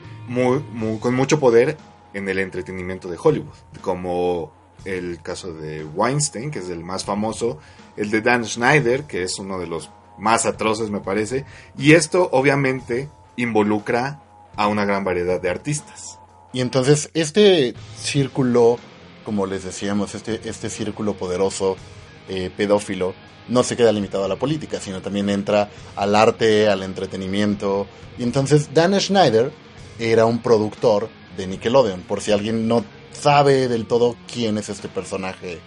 con 1.03 1.15
mucho 1.15 1.39
poder 1.39 1.77
en 2.15 2.29
el 2.29 2.39
entretenimiento 2.39 3.09
de 3.09 3.19
Hollywood, 3.23 3.55
como 3.81 4.53
el 4.85 5.21
caso 5.23 5.53
de 5.53 5.85
Weinstein, 5.85 6.51
que 6.51 6.59
es 6.59 6.69
el 6.69 6.85
más 6.85 7.05
famoso, 7.05 7.59
el 7.97 8.11
de 8.11 8.21
Dan 8.21 8.45
Schneider, 8.45 9.05
que 9.05 9.23
es 9.23 9.39
uno 9.39 9.59
de 9.59 9.67
los 9.67 9.91
más 10.19 10.47
atroces 10.47 10.91
me 10.91 11.01
parece, 11.01 11.45
y 11.77 11.93
esto 11.93 12.29
obviamente 12.33 13.09
involucra 13.37 14.23
a 14.57 14.67
una 14.67 14.85
gran 14.85 15.05
variedad 15.05 15.41
de 15.41 15.51
artistas. 15.51 16.19
Y 16.53 16.61
entonces 16.61 17.11
este 17.15 17.75
círculo, 17.97 18.79
como 19.25 19.47
les 19.47 19.65
decíamos, 19.65 20.15
este, 20.15 20.41
este 20.49 20.69
círculo 20.69 21.15
poderoso, 21.15 21.77
eh, 22.29 22.51
pedófilo, 22.55 23.15
no 23.49 23.63
se 23.63 23.77
queda 23.77 23.91
limitado 23.91 24.25
a 24.25 24.29
la 24.29 24.37
política, 24.37 24.81
sino 24.81 25.01
también 25.01 25.29
entra 25.31 25.71
al 25.97 26.15
arte, 26.15 26.69
al 26.69 26.83
entretenimiento. 26.83 27.87
Y 28.19 28.23
entonces 28.23 28.73
Dan 28.73 28.99
Schneider 29.01 29.53
era 29.99 30.27
un 30.27 30.41
productor 30.41 31.09
de 31.37 31.47
Nickelodeon, 31.47 32.03
por 32.03 32.21
si 32.21 32.33
alguien 32.33 32.69
no 32.69 32.85
sabe 33.13 33.69
del 33.69 33.87
todo 33.87 34.17
quién 34.33 34.59
es 34.59 34.69
este 34.69 34.89
personaje 34.89 35.59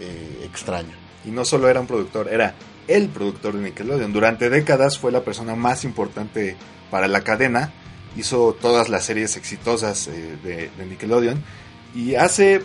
eh, 0.00 0.40
extraño. 0.44 0.92
Y 1.24 1.30
no 1.30 1.44
solo 1.44 1.68
era 1.68 1.80
un 1.80 1.86
productor, 1.86 2.28
era 2.32 2.54
el 2.88 3.08
productor 3.08 3.54
de 3.54 3.62
Nickelodeon. 3.62 4.12
Durante 4.12 4.50
décadas 4.50 4.98
fue 4.98 5.12
la 5.12 5.24
persona 5.24 5.54
más 5.54 5.84
importante 5.84 6.56
para 6.90 7.08
la 7.08 7.22
cadena, 7.22 7.72
hizo 8.16 8.54
todas 8.60 8.88
las 8.88 9.04
series 9.04 9.36
exitosas 9.36 10.08
eh, 10.08 10.36
de, 10.42 10.70
de, 10.76 10.86
Nickelodeon. 10.86 11.42
Y 11.94 12.14
hace 12.14 12.62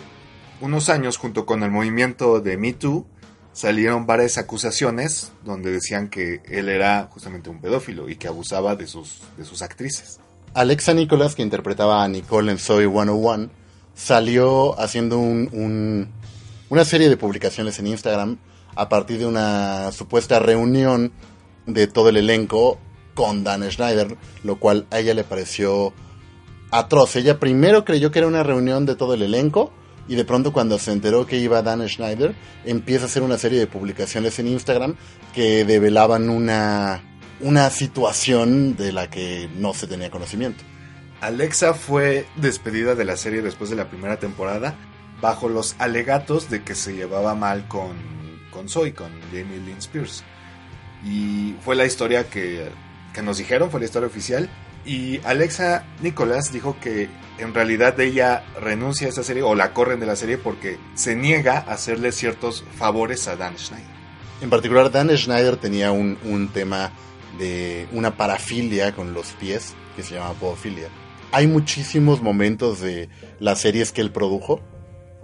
unos 0.60 0.88
años, 0.88 1.16
junto 1.16 1.46
con 1.46 1.62
el 1.62 1.70
movimiento 1.70 2.40
de 2.40 2.56
Me 2.56 2.72
Too, 2.72 3.06
salieron 3.52 4.06
varias 4.06 4.38
acusaciones 4.38 5.32
donde 5.44 5.70
decían 5.70 6.08
que 6.08 6.40
él 6.44 6.68
era 6.68 7.08
justamente 7.10 7.50
un 7.50 7.60
pedófilo 7.60 8.08
y 8.08 8.16
que 8.16 8.28
abusaba 8.28 8.76
de 8.76 8.86
sus, 8.86 9.20
de 9.36 9.44
sus 9.44 9.62
actrices. 9.62 10.20
Alexa 10.52 10.94
Nicholas, 10.94 11.36
que 11.36 11.42
interpretaba 11.42 12.02
a 12.02 12.08
Nicole 12.08 12.50
en 12.50 12.58
Soy 12.58 12.84
101, 12.84 13.50
salió 13.94 14.78
haciendo 14.80 15.16
una 15.18 16.84
serie 16.84 17.08
de 17.08 17.16
publicaciones 17.16 17.78
en 17.78 17.86
Instagram 17.86 18.36
a 18.74 18.88
partir 18.88 19.18
de 19.18 19.26
una 19.26 19.92
supuesta 19.92 20.40
reunión 20.40 21.12
de 21.66 21.86
todo 21.86 22.08
el 22.08 22.16
elenco 22.16 22.78
con 23.14 23.44
Dan 23.44 23.70
Schneider, 23.70 24.16
lo 24.42 24.58
cual 24.58 24.86
a 24.90 24.98
ella 24.98 25.14
le 25.14 25.22
pareció 25.22 25.92
atroz. 26.72 27.14
Ella 27.14 27.38
primero 27.38 27.84
creyó 27.84 28.10
que 28.10 28.18
era 28.18 28.28
una 28.28 28.42
reunión 28.42 28.86
de 28.86 28.96
todo 28.96 29.14
el 29.14 29.22
elenco 29.22 29.70
y 30.08 30.16
de 30.16 30.24
pronto 30.24 30.52
cuando 30.52 30.80
se 30.80 30.90
enteró 30.90 31.26
que 31.26 31.38
iba 31.38 31.62
Dan 31.62 31.88
Schneider, 31.88 32.34
empieza 32.64 33.04
a 33.04 33.06
hacer 33.06 33.22
una 33.22 33.38
serie 33.38 33.60
de 33.60 33.68
publicaciones 33.68 34.36
en 34.40 34.48
Instagram 34.48 34.96
que 35.32 35.64
develaban 35.64 36.28
una 36.28 37.04
una 37.40 37.70
situación 37.70 38.76
de 38.76 38.92
la 38.92 39.08
que 39.08 39.48
no 39.56 39.74
se 39.74 39.86
tenía 39.86 40.10
conocimiento. 40.10 40.64
Alexa 41.20 41.74
fue 41.74 42.26
despedida 42.36 42.94
de 42.94 43.04
la 43.04 43.16
serie 43.16 43.42
después 43.42 43.70
de 43.70 43.76
la 43.76 43.90
primera 43.90 44.18
temporada 44.18 44.74
bajo 45.20 45.48
los 45.48 45.76
alegatos 45.78 46.48
de 46.48 46.62
que 46.62 46.74
se 46.74 46.94
llevaba 46.94 47.34
mal 47.34 47.68
con, 47.68 47.96
con 48.50 48.68
Zoe, 48.68 48.94
con 48.94 49.10
Jamie 49.30 49.58
Lynn 49.58 49.78
Spears. 49.78 50.24
Y 51.04 51.54
fue 51.62 51.76
la 51.76 51.84
historia 51.84 52.28
que, 52.28 52.68
que 53.12 53.22
nos 53.22 53.38
dijeron, 53.38 53.70
fue 53.70 53.80
la 53.80 53.86
historia 53.86 54.08
oficial. 54.08 54.48
Y 54.84 55.20
Alexa 55.24 55.84
Nicholas 56.00 56.52
dijo 56.52 56.76
que 56.80 57.08
en 57.38 57.52
realidad 57.52 58.00
ella 58.00 58.44
renuncia 58.58 59.06
a 59.06 59.10
esa 59.10 59.22
serie 59.22 59.42
o 59.42 59.54
la 59.54 59.74
corren 59.74 60.00
de 60.00 60.06
la 60.06 60.16
serie 60.16 60.38
porque 60.38 60.78
se 60.94 61.16
niega 61.16 61.58
a 61.58 61.72
hacerle 61.72 62.12
ciertos 62.12 62.64
favores 62.76 63.28
a 63.28 63.36
Dan 63.36 63.58
Schneider. 63.58 64.00
En 64.40 64.48
particular, 64.48 64.90
Dan 64.90 65.14
Schneider 65.14 65.58
tenía 65.58 65.92
un, 65.92 66.18
un 66.24 66.48
tema 66.48 66.92
de 67.40 67.88
una 67.92 68.16
parafilia 68.16 68.94
con 68.94 69.14
los 69.14 69.32
pies 69.32 69.74
que 69.96 70.02
se 70.02 70.14
llama 70.14 70.34
podofilia. 70.34 70.88
Hay 71.32 71.46
muchísimos 71.46 72.22
momentos 72.22 72.80
de 72.80 73.08
las 73.40 73.60
series 73.60 73.92
que 73.92 74.02
él 74.02 74.12
produjo 74.12 74.60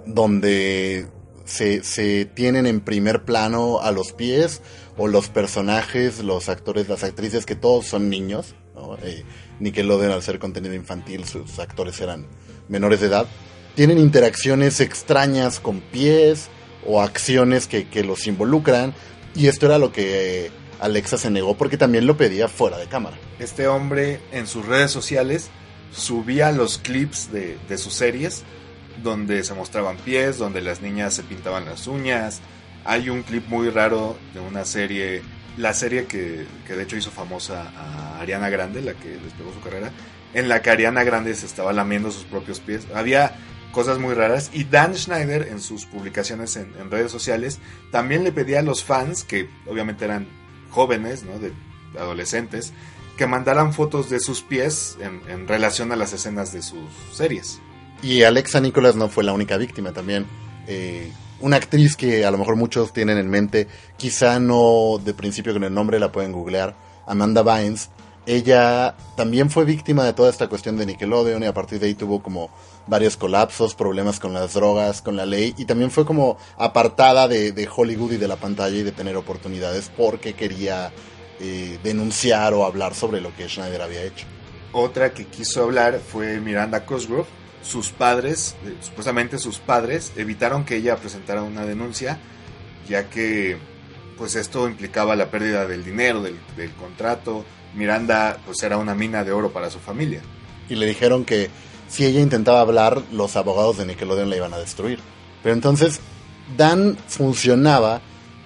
donde 0.06 1.08
se, 1.44 2.24
tienen 2.24 2.66
en 2.66 2.80
primer 2.80 3.24
plano 3.24 3.80
a 3.80 3.90
los 3.90 4.12
pies 4.12 4.62
o 4.96 5.08
los 5.08 5.28
personajes, 5.28 6.24
los 6.24 6.48
actores, 6.48 6.88
las 6.88 7.04
actrices, 7.04 7.44
que 7.44 7.54
todos 7.54 7.86
son 7.86 8.08
niños. 8.08 8.54
¿no? 8.74 8.96
Eh, 9.02 9.24
Nickelodeon, 9.60 10.12
al 10.12 10.22
ser 10.22 10.38
contenido 10.38 10.74
infantil, 10.74 11.24
sus 11.24 11.58
actores 11.58 12.00
eran 12.00 12.26
menores 12.68 13.00
de 13.00 13.08
edad. 13.08 13.26
Tienen 13.74 13.98
interacciones 13.98 14.80
extrañas 14.80 15.60
con 15.60 15.80
pies 15.80 16.48
o 16.86 17.02
acciones 17.02 17.66
que 17.66 18.04
los 18.04 18.26
involucran. 18.26 18.94
Y 19.34 19.48
esto 19.48 19.66
era 19.66 19.78
lo 19.78 19.92
que 19.92 20.50
Alexa 20.80 21.18
se 21.18 21.30
negó 21.30 21.56
porque 21.56 21.76
también 21.76 22.06
lo 22.06 22.16
pedía 22.16 22.48
fuera 22.48 22.78
de 22.78 22.86
cámara. 22.86 23.16
Este 23.38 23.66
hombre 23.66 24.20
en 24.32 24.46
sus 24.46 24.66
redes 24.66 24.90
sociales 24.90 25.50
subía 25.92 26.52
los 26.52 26.78
clips 26.78 27.30
de, 27.32 27.78
sus 27.78 27.94
series 27.94 28.44
donde 29.02 29.44
se 29.44 29.54
mostraban 29.54 29.96
pies, 29.96 30.38
donde 30.38 30.60
las 30.60 30.80
niñas 30.80 31.14
se 31.14 31.22
pintaban 31.22 31.64
las 31.64 31.86
uñas. 31.86 32.40
Hay 32.84 33.08
un 33.08 33.22
clip 33.22 33.46
muy 33.48 33.70
raro 33.70 34.16
de 34.32 34.40
una 34.40 34.64
serie, 34.64 35.22
la 35.56 35.74
serie 35.74 36.06
que, 36.06 36.46
de 36.68 36.82
hecho 36.82 36.96
hizo 36.96 37.10
famosa 37.10 37.72
a 37.76 38.20
Ariana 38.20 38.48
Grande, 38.48 38.82
la 38.82 38.94
que 38.94 39.08
despegó 39.08 39.52
su 39.52 39.60
carrera, 39.60 39.90
en 40.34 40.48
la 40.48 40.62
que 40.62 40.70
Ariana 40.70 41.04
Grande 41.04 41.34
se 41.34 41.46
estaba 41.46 41.72
lamiendo 41.72 42.10
sus 42.10 42.24
propios 42.24 42.60
pies. 42.60 42.86
Había 42.94 43.36
cosas 43.72 43.98
muy 43.98 44.14
raras 44.14 44.50
y 44.54 44.64
Dan 44.64 44.96
Schneider 44.96 45.48
en 45.48 45.60
sus 45.60 45.84
publicaciones 45.84 46.56
en, 46.56 46.72
en 46.80 46.90
redes 46.90 47.12
sociales 47.12 47.58
también 47.90 48.24
le 48.24 48.32
pedía 48.32 48.60
a 48.60 48.62
los 48.62 48.82
fans, 48.82 49.24
que 49.24 49.50
obviamente 49.66 50.06
eran 50.06 50.26
jóvenes, 50.76 51.22
¿no? 51.22 51.38
de 51.38 51.54
adolescentes, 51.98 52.74
que 53.16 53.26
mandaran 53.26 53.72
fotos 53.72 54.10
de 54.10 54.20
sus 54.20 54.42
pies 54.42 54.98
en, 55.00 55.48
relación 55.48 55.90
a 55.90 55.96
las 55.96 56.12
escenas 56.12 56.52
de 56.52 56.60
sus 56.60 56.84
series. 57.12 57.60
Y 58.02 58.24
Alexa 58.24 58.60
Nicholas 58.60 58.94
no 58.94 59.08
fue 59.08 59.24
la 59.24 59.32
única 59.32 59.56
víctima 59.56 59.92
también. 59.92 60.26
Eh, 60.66 61.10
una 61.40 61.56
actriz 61.56 61.96
que 61.96 62.26
a 62.26 62.30
lo 62.30 62.36
mejor 62.36 62.56
muchos 62.56 62.92
tienen 62.92 63.16
en 63.16 63.30
mente, 63.30 63.68
quizá 63.96 64.38
no 64.38 65.00
de 65.02 65.14
principio 65.14 65.54
con 65.54 65.64
el 65.64 65.72
nombre 65.72 65.98
la 65.98 66.12
pueden 66.12 66.32
googlear, 66.32 66.76
Amanda 67.06 67.42
Bynes. 67.42 67.88
Ella 68.26 68.96
también 69.16 69.48
fue 69.48 69.64
víctima 69.64 70.04
de 70.04 70.12
toda 70.12 70.28
esta 70.28 70.48
cuestión 70.48 70.76
de 70.76 70.84
Nickelodeon 70.84 71.42
y 71.42 71.46
a 71.46 71.54
partir 71.54 71.80
de 71.80 71.86
ahí 71.86 71.94
tuvo 71.94 72.22
como 72.22 72.50
varios 72.86 73.16
colapsos, 73.16 73.74
problemas 73.74 74.20
con 74.20 74.32
las 74.32 74.54
drogas, 74.54 75.02
con 75.02 75.16
la 75.16 75.26
ley 75.26 75.54
y 75.56 75.64
también 75.64 75.90
fue 75.90 76.04
como 76.04 76.38
apartada 76.56 77.28
de, 77.28 77.68
Hollywood 77.74 78.12
y 78.12 78.16
de 78.16 78.28
la 78.28 78.36
pantalla 78.36 78.76
y 78.76 78.82
de 78.82 78.92
tener 78.92 79.16
oportunidades 79.16 79.90
porque 79.96 80.34
quería 80.34 80.92
eh, 81.40 81.78
denunciar 81.82 82.54
o 82.54 82.64
hablar 82.64 82.94
sobre 82.94 83.20
lo 83.20 83.34
que 83.34 83.48
Schneider 83.48 83.82
había 83.82 84.02
hecho. 84.02 84.26
Otra 84.72 85.12
que 85.12 85.26
quiso 85.26 85.62
hablar 85.62 86.00
fue 86.00 86.40
Miranda 86.40 86.84
Cosgrove. 86.84 87.26
Sus 87.62 87.90
padres, 87.90 88.54
eh, 88.64 88.76
supuestamente 88.80 89.38
sus 89.38 89.58
padres, 89.58 90.12
evitaron 90.16 90.64
que 90.64 90.76
ella 90.76 90.96
presentara 90.96 91.42
una 91.42 91.64
denuncia, 91.66 92.18
ya 92.88 93.10
que 93.10 93.56
pues 94.16 94.36
esto 94.36 94.68
implicaba 94.68 95.16
la 95.16 95.30
pérdida 95.30 95.66
del 95.66 95.84
dinero, 95.84 96.22
del, 96.22 96.38
del 96.56 96.70
contrato. 96.72 97.44
Miranda 97.74 98.38
pues 98.46 98.62
era 98.62 98.76
una 98.76 98.94
mina 98.94 99.24
de 99.24 99.32
oro 99.32 99.52
para 99.52 99.70
su 99.70 99.80
familia. 99.80 100.20
Y 100.68 100.76
le 100.76 100.86
dijeron 100.86 101.24
que 101.24 101.50
si 101.88 102.04
ella 102.04 102.20
intentaba 102.20 102.60
hablar, 102.60 103.02
los 103.12 103.36
abogados 103.36 103.78
de 103.78 103.86
Nickelodeon 103.86 104.30
la 104.30 104.36
iban 104.36 104.54
a 104.54 104.58
destruir. 104.58 104.98
Pero 105.42 105.54
entonces, 105.54 106.00
Dan 106.56 106.96
funcionaba 107.08 108.00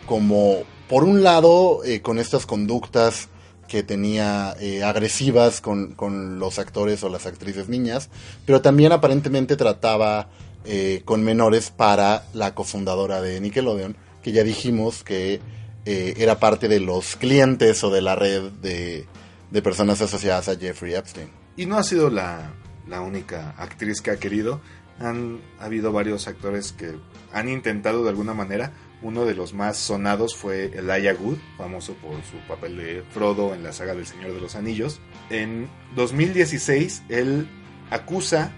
como, 0.07 0.63
por 0.89 1.05
un 1.05 1.23
lado, 1.23 1.85
eh, 1.85 2.01
con 2.01 2.19
estas 2.19 2.47
conductas 2.47 3.29
que 3.69 3.83
tenía 3.83 4.57
eh, 4.59 4.83
agresivas 4.83 5.61
con, 5.61 6.39
los 6.39 6.59
actores 6.59 7.05
o 7.05 7.09
las 7.09 7.27
actrices 7.27 7.69
niñas, 7.69 8.09
pero 8.47 8.63
también 8.63 8.93
aparentemente 8.93 9.57
trataba 9.57 10.29
eh, 10.65 11.03
con 11.05 11.23
menores 11.23 11.71
para 11.71 12.25
la 12.33 12.55
cofundadora 12.55 13.21
de 13.21 13.41
Nickelodeon, 13.41 13.97
que 14.23 14.33
ya 14.33 14.43
dijimos 14.43 15.05
que 15.05 15.41
era 15.87 16.39
parte 16.39 16.69
de 16.69 16.79
los 16.79 17.17
clientes 17.17 17.83
o 17.83 17.91
de 17.91 18.01
la 18.01 18.15
red 18.15 18.53
de, 18.63 19.07
de 19.51 19.63
personas 19.63 20.01
asociadas 20.01 20.49
a 20.49 20.57
Jeffrey 20.57 20.95
Epstein. 20.95 21.31
Y 21.57 21.67
no 21.67 21.79
ha 21.79 21.83
sido 21.83 22.11
la, 22.11 22.53
la 22.91 23.01
única 23.01 23.55
actriz 23.57 24.03
que 24.03 24.11
ha 24.11 24.17
querido. 24.19 24.61
Han 24.99 25.41
habido 25.59 25.93
varios 25.93 26.29
actores 26.29 26.73
que 26.73 26.95
han 27.33 27.49
intentado 27.49 28.03
de 28.03 28.11
alguna 28.11 28.35
manera. 28.35 28.73
Uno 29.01 29.25
de 29.25 29.35
los 29.35 29.55
más 29.55 29.79
sonados 29.79 30.37
fue 30.37 30.67
Elijah 30.75 31.15
Wood, 31.19 31.39
famoso 31.57 31.95
por 31.95 32.23
su 32.25 32.37
papel 32.47 32.77
de 32.77 33.03
Frodo 33.15 33.55
en 33.55 33.63
la 33.63 33.73
saga 33.73 33.95
del 33.95 34.07
Señor 34.07 34.35
de 34.35 34.41
los 34.41 34.57
Anillos. 34.57 35.01
En 35.31 35.71
2016 35.97 37.05
él 37.09 37.49
acusa 37.91 38.53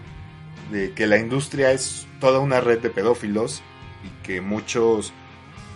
de 0.73 0.93
que 0.95 1.07
la 1.07 1.19
industria 1.19 1.71
es 1.71 2.09
toda 2.19 2.41
una 2.41 2.61
red 2.61 2.81
de 2.81 2.91
pedófilos 2.91 3.63
y 4.03 4.27
que 4.27 4.41
muchos 4.41 5.13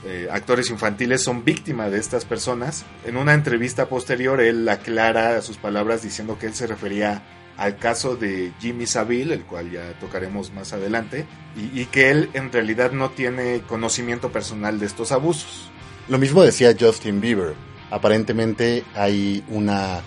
eh, 0.04 0.28
actores 0.32 0.70
infantiles 0.70 1.22
son 1.22 1.44
víctimas 1.44 1.92
de 1.92 1.98
estas 1.98 2.24
personas. 2.24 2.84
En 3.04 3.16
una 3.16 3.34
entrevista 3.34 3.88
posterior 3.88 4.40
él 4.40 4.68
aclara 4.68 5.40
sus 5.42 5.58
palabras 5.58 6.02
diciendo 6.02 6.38
que 6.40 6.46
él 6.46 6.54
se 6.54 6.66
refería 6.66 7.22
al 7.56 7.78
caso 7.78 8.16
de 8.16 8.52
Jimmy 8.60 8.86
Savile, 8.86 9.34
el 9.34 9.44
cual 9.44 9.70
ya 9.70 9.98
tocaremos 9.98 10.52
más 10.52 10.72
adelante, 10.72 11.26
y, 11.56 11.86
que 11.86 12.10
él 12.10 12.30
en 12.34 12.52
realidad 12.52 12.92
no 12.92 13.10
tiene 13.10 13.62
conocimiento 13.66 14.30
personal 14.30 14.78
de 14.78 14.86
estos 14.86 15.10
abusos. 15.10 15.70
Lo 16.08 16.18
mismo 16.18 16.42
decía 16.42 16.76
Justin 16.78 17.20
Bieber. 17.20 17.54
Aparentemente 17.90 18.84
hay 18.94 19.42
una 19.48 20.02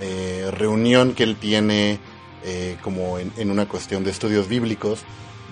eh, 0.00 0.50
reunión 0.50 1.14
que 1.14 1.22
él 1.22 1.36
tiene 1.36 2.00
eh, 2.44 2.76
como 2.82 3.18
en, 3.18 3.50
una 3.50 3.68
cuestión 3.68 4.02
de 4.02 4.10
estudios 4.10 4.48
bíblicos, 4.48 5.04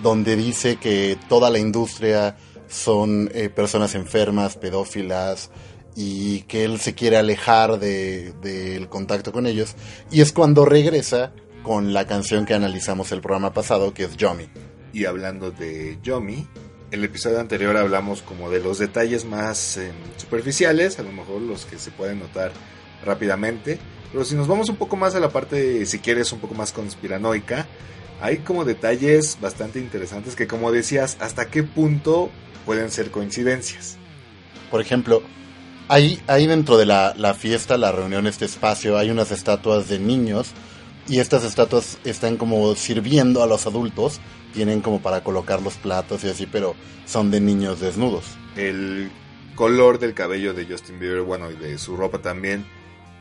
donde 0.03 0.35
dice 0.35 0.75
que 0.75 1.17
toda 1.29 1.49
la 1.49 1.59
industria 1.59 2.35
son 2.67 3.29
eh, 3.33 3.49
personas 3.49 3.95
enfermas, 3.95 4.57
pedófilas, 4.57 5.51
y 5.95 6.41
que 6.43 6.63
él 6.63 6.79
se 6.79 6.93
quiere 6.93 7.17
alejar 7.17 7.79
del 7.79 8.87
contacto 8.89 9.31
con 9.31 9.45
ellos. 9.45 9.75
Y 10.09 10.21
es 10.21 10.31
cuando 10.31 10.65
regresa 10.65 11.33
con 11.63 11.93
la 11.93 12.07
canción 12.07 12.45
que 12.45 12.53
analizamos 12.53 13.11
el 13.11 13.21
programa 13.21 13.53
pasado, 13.53 13.93
que 13.93 14.03
es 14.03 14.17
Yomi. 14.17 14.47
Y 14.93 15.05
hablando 15.05 15.51
de 15.51 15.99
Yomi, 16.01 16.47
el 16.91 17.03
episodio 17.03 17.39
anterior 17.39 17.77
hablamos 17.77 18.21
como 18.21 18.49
de 18.49 18.59
los 18.59 18.79
detalles 18.79 19.25
más 19.25 19.77
em, 19.77 19.93
superficiales, 20.17 20.99
a 20.99 21.03
lo 21.03 21.11
mejor 21.11 21.41
los 21.41 21.65
que 21.65 21.77
se 21.77 21.91
pueden 21.91 22.19
notar 22.19 22.51
rápidamente. 23.05 23.79
Pero 24.11 24.25
si 24.25 24.35
nos 24.35 24.47
vamos 24.47 24.69
un 24.69 24.75
poco 24.75 24.97
más 24.97 25.15
a 25.15 25.19
la 25.19 25.29
parte, 25.29 25.85
si 25.85 25.99
quieres, 25.99 26.31
un 26.33 26.39
poco 26.39 26.53
más 26.53 26.73
conspiranoica, 26.73 27.65
hay 28.19 28.39
como 28.39 28.65
detalles 28.65 29.37
bastante 29.39 29.79
interesantes 29.79 30.35
que, 30.35 30.47
como 30.47 30.71
decías, 30.71 31.17
hasta 31.21 31.45
qué 31.45 31.63
punto 31.63 32.29
pueden 32.65 32.91
ser 32.91 33.09
coincidencias. 33.09 33.97
Por 34.69 34.81
ejemplo, 34.81 35.23
Ahí, 35.87 36.21
ahí 36.27 36.47
dentro 36.47 36.77
de 36.77 36.85
la, 36.85 37.35
fiesta, 37.37 37.77
la 37.77 37.91
reunión, 37.91 38.27
este 38.27 38.45
espacio, 38.45 38.97
hay 38.97 39.09
unas 39.09 39.31
estatuas 39.31 39.89
de 39.89 39.99
niños 39.99 40.51
y 41.07 41.19
estas 41.19 41.43
estatuas 41.43 41.97
están 42.05 42.37
como 42.37 42.75
sirviendo 42.75 43.43
a 43.43 43.47
los 43.47 43.67
adultos, 43.67 44.21
tienen 44.53 44.81
como 44.81 45.01
para 45.01 45.23
colocar 45.23 45.61
los 45.61 45.73
platos 45.75 46.23
y 46.23 46.29
así, 46.29 46.45
pero 46.45 46.75
son 47.05 47.31
de 47.31 47.41
niños 47.41 47.81
desnudos. 47.81 48.25
El 48.55 49.11
color 49.55 49.99
del 49.99 50.13
cabello 50.13 50.53
de 50.53 50.65
Justin 50.65 50.99
Bieber, 50.99 51.21
bueno, 51.21 51.51
y 51.51 51.55
de 51.55 51.77
su 51.77 51.97
ropa 51.97 52.19
también, 52.19 52.65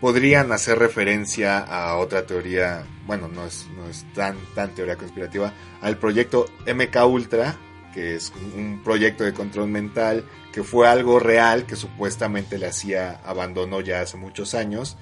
podrían 0.00 0.52
hacer 0.52 0.78
referencia 0.78 1.58
a 1.58 1.96
otra 1.96 2.24
teoría, 2.26 2.86
bueno, 3.06 3.28
no 3.28 3.44
es, 3.44 3.68
no 3.76 3.88
es 3.88 4.06
tan, 4.14 4.36
tan 4.54 4.74
teoría 4.74 4.96
conspirativa, 4.96 5.52
al 5.80 5.98
proyecto 5.98 6.46
MK 6.66 7.04
Ultra, 7.06 7.56
que 7.92 8.16
es 8.16 8.32
un 8.56 8.80
proyecto 8.82 9.24
de 9.24 9.32
control 9.32 9.68
mental, 9.68 10.24
que 10.52 10.62
fue 10.62 10.88
algo 10.88 11.18
real, 11.18 11.66
que 11.66 11.76
supuestamente 11.76 12.58
le 12.58 12.66
hacía 12.66 13.20
abandono 13.24 13.80
ya 13.80 14.00
hace 14.00 14.16
muchos 14.16 14.54
años, 14.54 14.96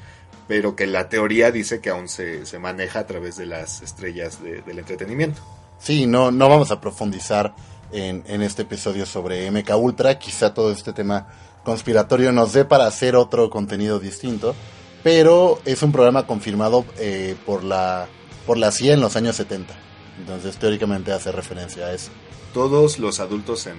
pero 0.47 0.77
que 0.77 0.87
la 0.87 1.09
teoría 1.09 1.51
dice 1.51 1.81
que 1.81 1.91
aún 1.91 2.09
se, 2.09 2.43
maneja 2.59 3.01
a 3.01 3.07
través 3.07 3.37
de 3.37 3.47
las 3.47 3.83
estrellas 3.83 4.43
del 4.43 4.79
entretenimiento. 4.79 5.41
Sí, 5.79 6.07
no, 6.07 6.31
no 6.31 6.49
vamos 6.49 6.71
a 6.71 6.81
profundizar 6.81 7.55
en, 7.93 8.43
este 8.43 8.63
episodio 8.63 9.07
sobre 9.07 9.51
MK 9.51 9.77
Ultra, 9.77 10.19
quizá 10.19 10.53
todo 10.53 10.73
este 10.73 10.93
tema 10.93 11.29
conspiratorio 11.65 12.33
nos 12.33 12.53
dé 12.53 12.65
para 12.65 12.87
hacer 12.87 13.15
otro 13.17 13.51
contenido 13.51 13.99
distinto, 13.99 14.55
pero 15.03 15.61
es 15.65 15.83
un 15.83 15.93
programa 15.93 16.27
confirmado 16.27 16.85
eh, 16.99 17.37
por, 17.47 17.63
la, 17.63 18.09
por 18.47 18.59
la 18.59 18.73
CIA 18.73 18.95
en 18.95 19.01
los 19.01 19.17
años 19.17 19.37
70, 19.37 19.75
entonces 20.19 20.57
teóricamente 20.57 21.13
hace 21.13 21.31
referencia 21.31 21.87
a 21.87 21.93
eso 21.93 22.11
todos 22.59 22.99
los 22.99 23.21
adultos 23.21 23.69
en, 23.69 23.77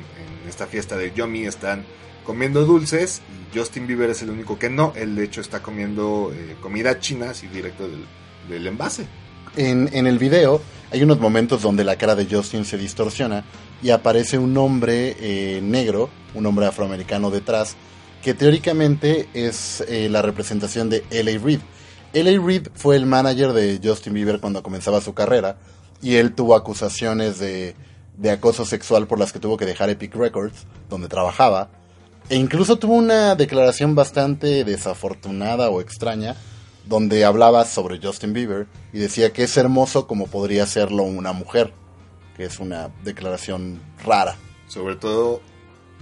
esta 0.48 0.66
fiesta 0.66 0.96
de 0.96 1.12
Yomi 1.14 1.46
están 1.46 1.84
comiendo 2.24 2.64
dulces 2.64 3.22
y 3.28 3.58
Justin 3.58 3.88
Bieber 3.88 4.10
es 4.10 4.22
el 4.22 4.30
único 4.30 4.58
que 4.58 4.70
no. 4.70 4.94
Él 4.96 5.18
de 5.18 5.26
hecho 5.26 5.42
está 5.42 5.62
comiendo 5.62 6.32
eh, 6.34 6.56
comida 6.62 6.98
china 6.98 7.32
así 7.32 7.48
directo 7.48 7.90
del, 8.48 8.66
envase. 8.66 9.06
En, 9.58 10.08
el 10.08 10.18
video 10.18 10.62
hay 10.92 11.04
unos 11.04 11.20
momentos 11.20 11.62
donde 11.62 11.84
la 11.84 11.98
cara 11.98 12.16
de 12.16 12.26
Justin 12.26 12.64
se 12.64 12.78
distorsiona 12.78 13.44
y 13.84 13.90
aparece 13.90 14.38
un 14.38 14.56
hombre 14.56 15.18
eh, 15.20 15.60
negro, 15.62 16.10
un 16.34 16.46
hombre 16.46 16.66
afroamericano 16.66 17.32
detrás, 17.32 17.76
que 18.24 18.34
teóricamente 18.34 19.28
es 19.34 19.84
eh, 19.90 20.08
la 20.08 20.22
representación 20.22 20.90
de 20.90 21.04
L.A. 21.10 21.38
Reid. 21.38 21.60
L.A. 22.14 22.42
Reid 22.42 22.70
fue 22.76 22.96
el 22.96 23.06
manager 23.06 23.52
de 23.52 23.82
Justin 23.84 24.14
Bieber 24.14 24.40
cuando 24.40 24.64
comenzaba 24.64 25.02
su 25.02 25.14
carrera 25.14 25.58
y 26.02 26.16
él 26.16 26.34
tuvo 26.34 26.56
acusaciones 26.56 27.40
de 27.40 27.76
de 28.20 28.32
acoso 28.32 28.66
sexual 28.66 29.08
por 29.08 29.18
las 29.18 29.32
que 29.32 29.40
tuvo 29.40 29.58
que 29.58 29.66
dejar 29.66 29.90
Epic 29.90 30.14
Records, 30.14 30.68
donde 30.90 31.08
trabajaba, 31.08 31.70
e 32.30 32.36
incluso 32.36 32.78
tuvo 32.78 32.96
una 32.96 33.36
declaración 33.36 33.96
bastante 33.96 34.64
desafortunada 34.66 35.70
o 35.70 35.82
extraña, 35.82 36.36
donde 36.86 37.24
hablaba 37.24 37.66
sobre 37.66 38.00
Justin 38.00 38.34
Bieber 38.34 38.68
y 38.92 39.00
decía 39.00 39.32
que 39.32 39.44
es 39.44 39.58
hermoso 39.58 40.06
como 40.06 40.28
podría 40.28 40.66
serlo 40.66 41.04
una 41.04 41.32
mujer, 41.32 41.74
que 42.36 42.46
es 42.46 42.60
una 42.60 42.90
declaración 43.04 43.82
rara. 44.04 44.36
Sobre 44.68 44.96
todo 44.96 45.42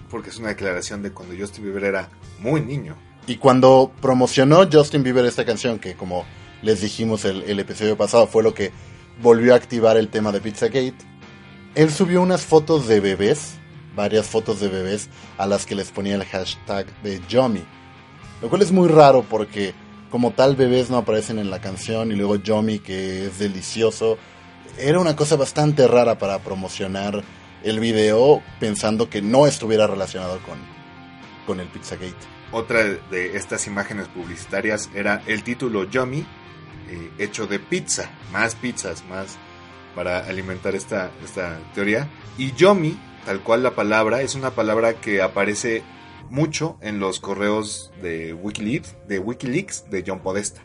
porque 0.10 0.30
es 0.30 0.38
una 0.38 0.50
declaración 0.50 1.04
de 1.04 1.12
cuando 1.12 1.36
Justin 1.38 1.66
Bieber 1.66 1.84
era 1.84 2.10
muy 2.40 2.62
niño. 2.62 2.96
Y 3.28 3.36
cuando 3.36 3.92
promocionó 4.02 4.68
Justin 4.72 5.04
Bieber 5.04 5.26
esta 5.26 5.46
canción, 5.46 5.78
que 5.78 5.96
como 5.96 6.26
les 6.62 6.82
dijimos 6.82 7.26
el, 7.26 7.44
el 7.44 7.60
episodio 7.60 7.96
pasado 7.96 8.26
fue 8.26 8.42
lo 8.42 8.54
que 8.54 8.72
volvió 9.22 9.54
a 9.54 9.58
activar 9.58 9.98
el 9.98 10.10
tema 10.10 10.32
de 10.32 10.42
Pizzagate, 10.42 10.96
él 11.78 11.92
subió 11.92 12.24
unas 12.24 12.44
fotos 12.44 12.88
de 12.88 13.00
bebés, 13.00 13.52
varias 13.96 14.26
fotos 14.26 14.60
de 14.60 14.68
bebés, 14.68 15.10
a 15.38 15.46
las 15.46 15.68
que 15.68 15.76
les 15.76 15.92
ponía 15.92 16.16
el 16.16 16.26
hashtag 16.26 16.88
de 17.04 17.22
Yomi. 17.30 17.64
Lo 18.42 18.50
cual 18.50 18.64
es 18.64 18.72
muy 18.72 18.88
raro 18.88 19.22
porque 19.22 19.76
como 20.10 20.32
tal 20.32 20.56
bebés 20.56 20.90
no 20.90 20.98
aparecen 20.98 21.38
en 21.38 21.52
la 21.52 21.62
canción 21.62 22.12
y 22.12 22.16
luego 22.16 22.38
Yomi 22.38 22.80
que 22.80 23.28
es 23.28 23.38
delicioso. 23.38 24.18
Era 24.80 25.00
una 25.00 25.16
cosa 25.16 25.36
bastante 25.36 25.88
rara 25.88 26.18
para 26.18 26.40
promocionar 26.40 27.24
el 27.64 27.80
video 27.80 28.42
pensando 28.60 29.08
que 29.08 29.22
no 29.22 29.46
estuviera 29.46 29.86
relacionado 29.86 30.40
con, 30.40 30.58
con 31.46 31.60
el 31.60 31.68
Pizzagate. 31.68 32.16
Otra 32.52 32.86
de 32.86 33.38
estas 33.38 33.68
imágenes 33.68 34.08
publicitarias 34.08 34.90
era 34.96 35.22
el 35.28 35.44
título 35.44 35.84
Yomi, 35.84 36.26
eh, 36.90 37.12
hecho 37.20 37.46
de 37.46 37.60
pizza, 37.60 38.10
más 38.32 38.56
pizzas, 38.56 39.04
más 39.06 39.38
para 39.98 40.20
alimentar 40.20 40.76
esta, 40.76 41.10
esta 41.26 41.60
teoría. 41.74 42.08
Y 42.38 42.54
Yomi 42.54 42.96
tal 43.28 43.42
cual 43.42 43.62
la 43.62 43.76
palabra, 43.76 44.22
es 44.22 44.36
una 44.36 44.52
palabra 44.52 45.02
que 45.02 45.22
aparece 45.22 45.84
mucho 46.30 46.78
en 46.80 47.02
los 47.02 47.20
correos 47.20 47.92
de 48.02 48.34
Wikileaks, 48.34 48.96
de 49.10 49.20
Wikileaks 49.20 49.90
de 49.92 50.06
John 50.08 50.22
Podesta. 50.22 50.62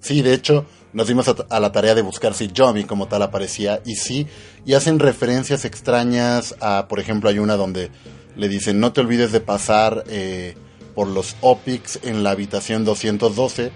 Sí, 0.00 0.20
de 0.20 0.34
hecho, 0.34 0.66
nos 0.92 1.06
dimos 1.06 1.28
a, 1.28 1.60
la 1.60 1.70
tarea 1.70 1.94
de 1.94 2.02
buscar 2.02 2.34
si 2.34 2.50
Johnny 2.56 2.82
como 2.82 3.06
tal 3.06 3.22
aparecía 3.22 3.80
y 3.86 3.94
sí, 3.94 4.26
y 4.66 4.74
hacen 4.74 4.98
referencias 4.98 5.64
extrañas 5.64 6.56
a, 6.60 6.88
por 6.88 6.98
ejemplo, 6.98 7.30
hay 7.30 7.38
una 7.38 7.54
donde 7.54 7.92
le 8.34 8.48
dicen 8.48 8.80
no 8.80 8.92
te 8.92 9.02
olvides 9.02 9.30
de 9.30 9.40
pasar 9.40 10.02
eh, 10.08 10.56
por 10.96 11.06
los 11.06 11.36
Opics 11.42 12.00
en 12.02 12.24
la 12.24 12.30
habitación 12.30 12.84
212 12.84 13.70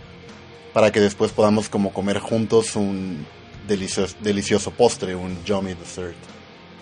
para 0.72 0.90
que 0.90 1.00
después 1.00 1.30
podamos 1.30 1.68
como 1.68 1.92
comer 1.92 2.18
juntos 2.18 2.74
un 2.74 3.26
delicioso, 3.66 4.16
delicioso 4.20 4.70
postre, 4.70 5.14
un 5.14 5.38
Johnny 5.46 5.74
Dessert. 5.74 6.16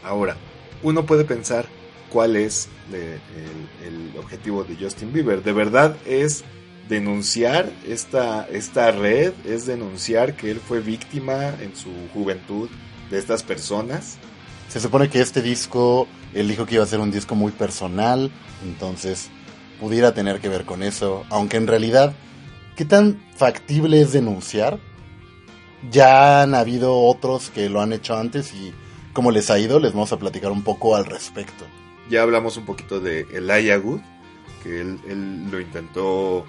Ahora, 0.03 0.37
uno 0.83 1.07
puede 1.07 1.25
pensar 1.25 1.67
cuál 2.11 2.37
es 2.37 2.69
el, 2.93 4.13
objetivo 4.19 4.65
de 4.65 4.77
Justin 4.77 5.13
Bieber. 5.13 5.43
¿De 5.43 5.53
verdad 5.53 5.97
es 6.07 6.45
denunciar 6.89 7.71
esta, 7.89 8.47
esta 8.49 8.91
red? 8.91 9.33
¿Es 9.45 9.67
denunciar 9.67 10.37
que 10.37 10.51
él 10.51 10.61
fue 10.61 10.81
víctima 10.81 11.49
en 11.61 11.75
su 11.75 11.91
juventud 12.13 12.69
de 13.11 13.19
estas 13.19 13.43
personas? 13.43 14.19
Se 14.69 14.81
supone 14.81 15.09
que 15.09 15.21
este 15.21 15.43
disco, 15.43 16.07
él 16.35 16.49
dijo 16.49 16.67
que 16.67 16.77
iba 16.77 16.85
a 16.85 16.87
ser 16.87 17.01
un 17.01 17.11
disco 17.11 17.35
muy 17.35 17.53
personal, 17.53 18.31
entonces 18.65 19.31
pudiera 19.81 20.15
tener 20.15 20.41
que 20.41 20.49
ver 20.49 20.65
con 20.65 20.83
eso, 20.83 21.25
aunque 21.29 21.57
en 21.57 21.67
realidad, 21.67 22.15
¿qué 22.77 22.85
tan 22.85 23.21
factible 23.37 24.01
es 24.01 24.13
denunciar? 24.13 24.79
Ya 25.91 26.43
han 26.43 26.55
habido 26.55 26.97
otros 26.97 27.51
que 27.51 27.69
lo 27.69 27.81
han 27.81 27.93
hecho 27.93 28.17
antes 28.17 28.55
y 28.55 28.73
cómo 29.13 29.31
les 29.31 29.51
ha 29.51 29.59
ido, 29.59 29.81
les 29.81 29.93
vamos 29.93 30.13
a 30.13 30.19
platicar 30.19 30.53
un 30.53 30.63
poco 30.63 30.97
al 30.97 31.05
respecto. 31.05 31.65
Ya 32.09 32.23
hablamos 32.23 32.57
un 32.57 32.65
poquito 32.65 33.01
de 33.01 33.27
Elijah 33.33 33.79
Wood, 33.79 34.01
que 34.63 34.81
él, 34.81 35.51
lo 35.51 35.61
intentó 35.61 36.45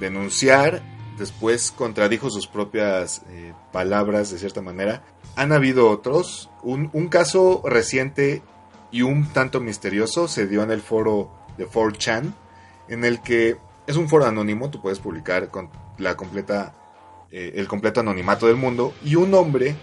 denunciar, 0.00 0.82
después 1.18 1.70
contradijo 1.70 2.30
sus 2.30 2.46
propias 2.46 3.22
eh, 3.28 3.52
palabras 3.72 4.30
de 4.30 4.38
cierta 4.38 4.62
manera. 4.62 5.02
Han 5.36 5.52
habido 5.52 5.90
otros. 5.90 6.50
Un, 6.62 6.90
un, 6.92 7.08
caso 7.08 7.62
reciente 7.64 8.42
y 8.90 9.02
un 9.02 9.28
tanto 9.32 9.60
misterioso 9.60 10.28
se 10.28 10.46
dio 10.46 10.62
en 10.62 10.70
el 10.70 10.80
foro 10.80 11.30
de 11.56 11.68
4chan, 11.68 12.32
en 12.88 13.04
el 13.04 13.20
que 13.20 13.56
es 13.86 13.96
un 13.96 14.08
foro 14.08 14.26
anónimo, 14.26 14.70
tú 14.70 14.80
puedes 14.80 14.98
publicar 14.98 15.50
con 15.50 15.70
la 15.96 16.16
completa, 16.16 16.74
eh, 17.30 17.52
el 17.56 17.68
completo 17.68 18.00
anonimato 18.00 18.46
del 18.46 18.56
mundo, 18.56 18.94
y 19.04 19.16
un 19.16 19.34
hombre 19.34 19.76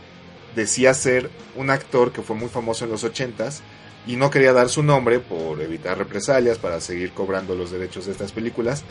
decía 0.56 0.94
ser 0.94 1.30
un 1.56 1.70
actor 1.70 2.12
que 2.12 2.22
fue 2.22 2.36
muy 2.36 2.50
famoso 2.50 2.86
en 2.86 2.92
los 2.92 3.04
80s 3.04 3.60
y 4.08 4.16
no 4.16 4.30
quería 4.30 4.54
dar 4.54 4.70
su 4.70 4.84
nombre 4.84 5.20
por 5.20 5.62
evitar 5.62 5.98
represalias 5.98 6.58
para 6.58 6.80
seguir 6.80 7.12
cobrando 7.12 7.56
los 7.56 7.72
derechos 7.72 8.06
de 8.06 8.14
estas 8.14 8.32
películas, 8.32 8.84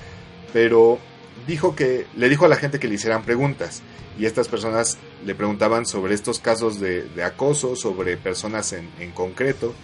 pero 0.52 0.98
dijo 1.46 1.74
que 1.74 2.06
le 2.16 2.28
dijo 2.28 2.44
a 2.44 2.48
la 2.48 2.56
gente 2.56 2.78
que 2.78 2.88
le 2.88 2.94
hicieran 2.94 3.22
preguntas 3.22 3.82
y 4.18 4.26
estas 4.26 4.48
personas 4.48 4.98
le 5.24 5.34
preguntaban 5.34 5.86
sobre 5.86 6.14
estos 6.14 6.38
casos 6.38 6.78
de, 6.80 7.08
acoso, 7.24 7.76
sobre 7.76 8.16
personas 8.16 8.72
en, 8.72 8.88
en, 9.00 9.10
concreto 9.10 9.74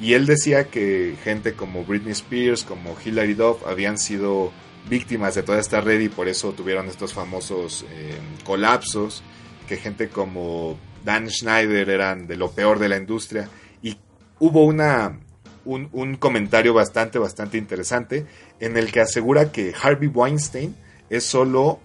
y 0.00 0.14
él 0.14 0.26
decía 0.26 0.68
que 0.68 1.16
gente 1.22 1.54
como 1.54 1.84
Britney 1.84 2.12
Spears, 2.12 2.64
como 2.64 2.96
Hilary 3.02 3.34
Duff 3.34 3.66
habían 3.66 3.98
sido 3.98 4.52
víctimas 4.88 5.34
de 5.34 5.42
toda 5.42 5.58
esta 5.58 5.80
red 5.80 6.00
y 6.00 6.08
por 6.08 6.28
eso 6.28 6.52
tuvieron 6.52 6.88
estos 6.88 7.12
famosos 7.12 7.84
eh, 7.90 8.18
colapsos, 8.44 9.22
que 9.68 9.76
gente 9.76 10.08
como 10.08 10.78
Dan 11.04 11.28
Schneider 11.28 11.90
eran 11.90 12.26
de 12.26 12.36
lo 12.36 12.50
peor 12.50 12.78
de 12.78 12.88
la 12.88 12.96
industria 12.96 13.48
y 13.82 13.96
hubo 14.38 14.64
una, 14.64 15.18
un, 15.64 16.16
comentario 16.16 16.72
bastante, 16.72 17.18
bastante 17.18 17.58
interesante 17.58 18.26
en 18.60 18.76
el 18.76 18.92
que 18.92 19.00
asegura 19.00 19.52
que 19.52 19.74
Harvey 19.80 20.08
Weinstein 20.08 20.76
es 21.10 21.24
solo, 21.24 21.80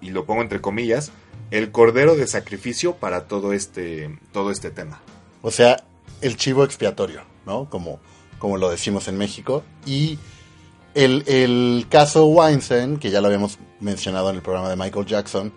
y 0.00 0.10
lo 0.10 0.24
pongo 0.24 0.42
entre 0.42 0.60
comillas, 0.60 1.12
el 1.50 1.70
cordero 1.70 2.16
de 2.16 2.26
sacrificio 2.26 2.96
para 2.96 3.26
todo 3.26 3.52
este, 3.52 4.18
todo 4.32 4.50
este 4.50 4.70
tema. 4.70 5.00
O 5.42 5.50
sea, 5.50 5.84
el 6.20 6.36
chivo 6.36 6.64
expiatorio, 6.64 7.22
¿no? 7.46 7.70
Como, 7.70 8.00
como 8.38 8.56
lo 8.56 8.70
decimos 8.70 9.08
en 9.08 9.16
México. 9.16 9.62
Y 9.86 10.18
el, 11.04 11.24
el 11.26 11.86
caso 11.88 12.26
Weinstein, 12.26 12.98
que 12.98 13.10
ya 13.10 13.20
lo 13.20 13.26
habíamos 13.26 13.58
mencionado 13.80 14.30
en 14.30 14.36
el 14.36 14.42
programa 14.42 14.68
de 14.68 14.76
Michael 14.76 15.06
Jackson, 15.06 15.52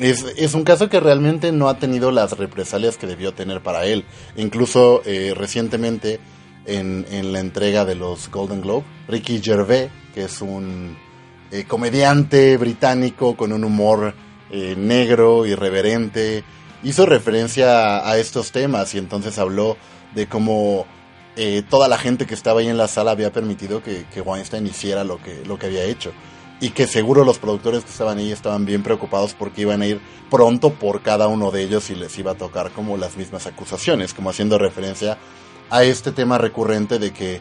es, 0.00 0.54
un 0.54 0.64
caso 0.64 0.88
que 0.88 0.98
realmente 0.98 1.52
no 1.52 1.68
ha 1.68 1.78
tenido 1.78 2.10
las 2.10 2.32
represalias 2.38 2.96
que 2.96 3.06
debió 3.06 3.34
tener 3.34 3.62
para 3.62 3.84
él. 3.84 4.06
Incluso 4.36 5.02
eh, 5.04 5.34
recientemente 5.36 6.20
en, 6.64 7.04
la 7.32 7.40
entrega 7.40 7.84
de 7.84 7.96
los 7.96 8.30
Golden 8.30 8.62
Globe, 8.62 8.84
Ricky 9.08 9.40
Gervais, 9.42 9.90
que 10.14 10.24
es 10.24 10.40
un 10.40 10.96
eh, 11.50 11.64
comediante 11.64 12.56
británico 12.56 13.36
con 13.36 13.52
un 13.52 13.62
humor 13.62 14.14
eh, 14.50 14.74
negro, 14.76 15.44
irreverente, 15.44 16.44
hizo 16.82 17.04
referencia 17.04 18.08
a, 18.08 18.16
estos 18.16 18.52
temas 18.52 18.94
y 18.94 18.98
entonces 18.98 19.38
habló 19.38 19.76
de 20.14 20.26
cómo 20.26 20.86
toda 21.68 21.88
la 21.88 21.98
gente 21.98 22.26
que 22.26 22.34
estaba 22.34 22.60
ahí 22.60 22.68
en 22.68 22.76
la 22.76 22.88
sala 22.88 23.12
había 23.12 23.32
permitido 23.32 23.82
que, 23.82 24.04
Weinstein 24.20 24.66
hiciera 24.66 25.04
lo 25.04 25.22
que, 25.22 25.42
lo 25.46 25.58
que 25.58 25.66
había 25.66 25.84
hecho 25.84 26.12
y 26.60 26.70
que 26.70 26.86
seguro 26.86 27.24
los 27.24 27.38
productores 27.38 27.84
que 27.84 27.90
estaban 27.90 28.18
ahí 28.18 28.30
estaban 28.30 28.66
bien 28.66 28.82
preocupados 28.82 29.34
porque 29.34 29.62
iban 29.62 29.80
a 29.80 29.86
ir 29.86 30.00
pronto 30.30 30.70
por 30.70 31.02
cada 31.02 31.26
uno 31.26 31.50
de 31.50 31.62
ellos 31.62 31.88
y 31.90 31.94
les 31.94 32.16
iba 32.18 32.32
a 32.32 32.34
tocar 32.34 32.70
como 32.70 32.98
las 32.98 33.16
mismas 33.16 33.46
acusaciones, 33.46 34.12
como 34.12 34.30
haciendo 34.30 34.58
referencia 34.58 35.16
a 35.70 35.84
este 35.84 36.12
tema 36.12 36.36
recurrente 36.36 36.98
de 36.98 37.12
que 37.12 37.40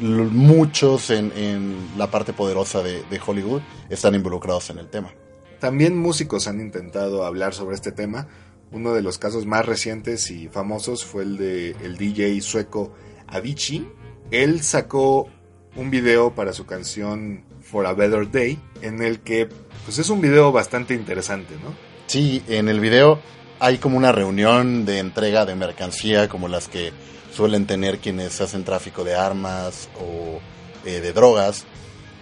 muchos 0.00 1.10
en, 1.10 1.76
la 1.96 2.10
parte 2.10 2.32
poderosa 2.32 2.82
de, 2.82 3.20
Hollywood 3.24 3.62
están 3.88 4.14
involucrados 4.14 4.68
en 4.70 4.78
el 4.78 4.88
tema. 4.88 5.14
También 5.60 5.96
músicos 5.96 6.48
han 6.48 6.60
intentado 6.60 7.24
hablar 7.24 7.54
sobre 7.54 7.76
este 7.76 7.92
tema. 7.92 8.26
Uno 8.72 8.92
de 8.92 9.00
los 9.00 9.16
casos 9.16 9.46
más 9.46 9.64
recientes 9.64 10.30
y 10.30 10.48
famosos 10.48 11.04
fue 11.04 11.22
el 11.22 11.38
de 11.38 11.70
el 11.82 11.96
DJ 11.96 12.40
sueco 12.42 12.92
Avicii. 13.28 13.88
Él 14.30 14.62
sacó 14.62 15.28
un 15.76 15.90
video 15.90 16.34
para 16.34 16.52
su 16.52 16.66
canción 16.66 17.44
For 17.62 17.86
a 17.86 17.92
Better 17.92 18.30
Day, 18.30 18.58
en 18.82 19.02
el 19.02 19.20
que 19.20 19.48
pues 19.84 19.98
es 19.98 20.08
un 20.10 20.20
video 20.20 20.52
bastante 20.52 20.94
interesante, 20.94 21.54
¿no? 21.62 21.74
Sí, 22.06 22.42
en 22.48 22.68
el 22.68 22.80
video 22.80 23.20
hay 23.58 23.78
como 23.78 23.96
una 23.96 24.12
reunión 24.12 24.84
de 24.84 24.98
entrega 24.98 25.44
de 25.46 25.54
mercancía 25.54 26.28
como 26.28 26.48
las 26.48 26.68
que 26.68 26.92
suelen 27.32 27.66
tener 27.66 27.98
quienes 27.98 28.40
hacen 28.40 28.64
tráfico 28.64 29.04
de 29.04 29.14
armas 29.14 29.88
o 30.00 30.40
eh, 30.88 31.00
de 31.00 31.12
drogas 31.12 31.64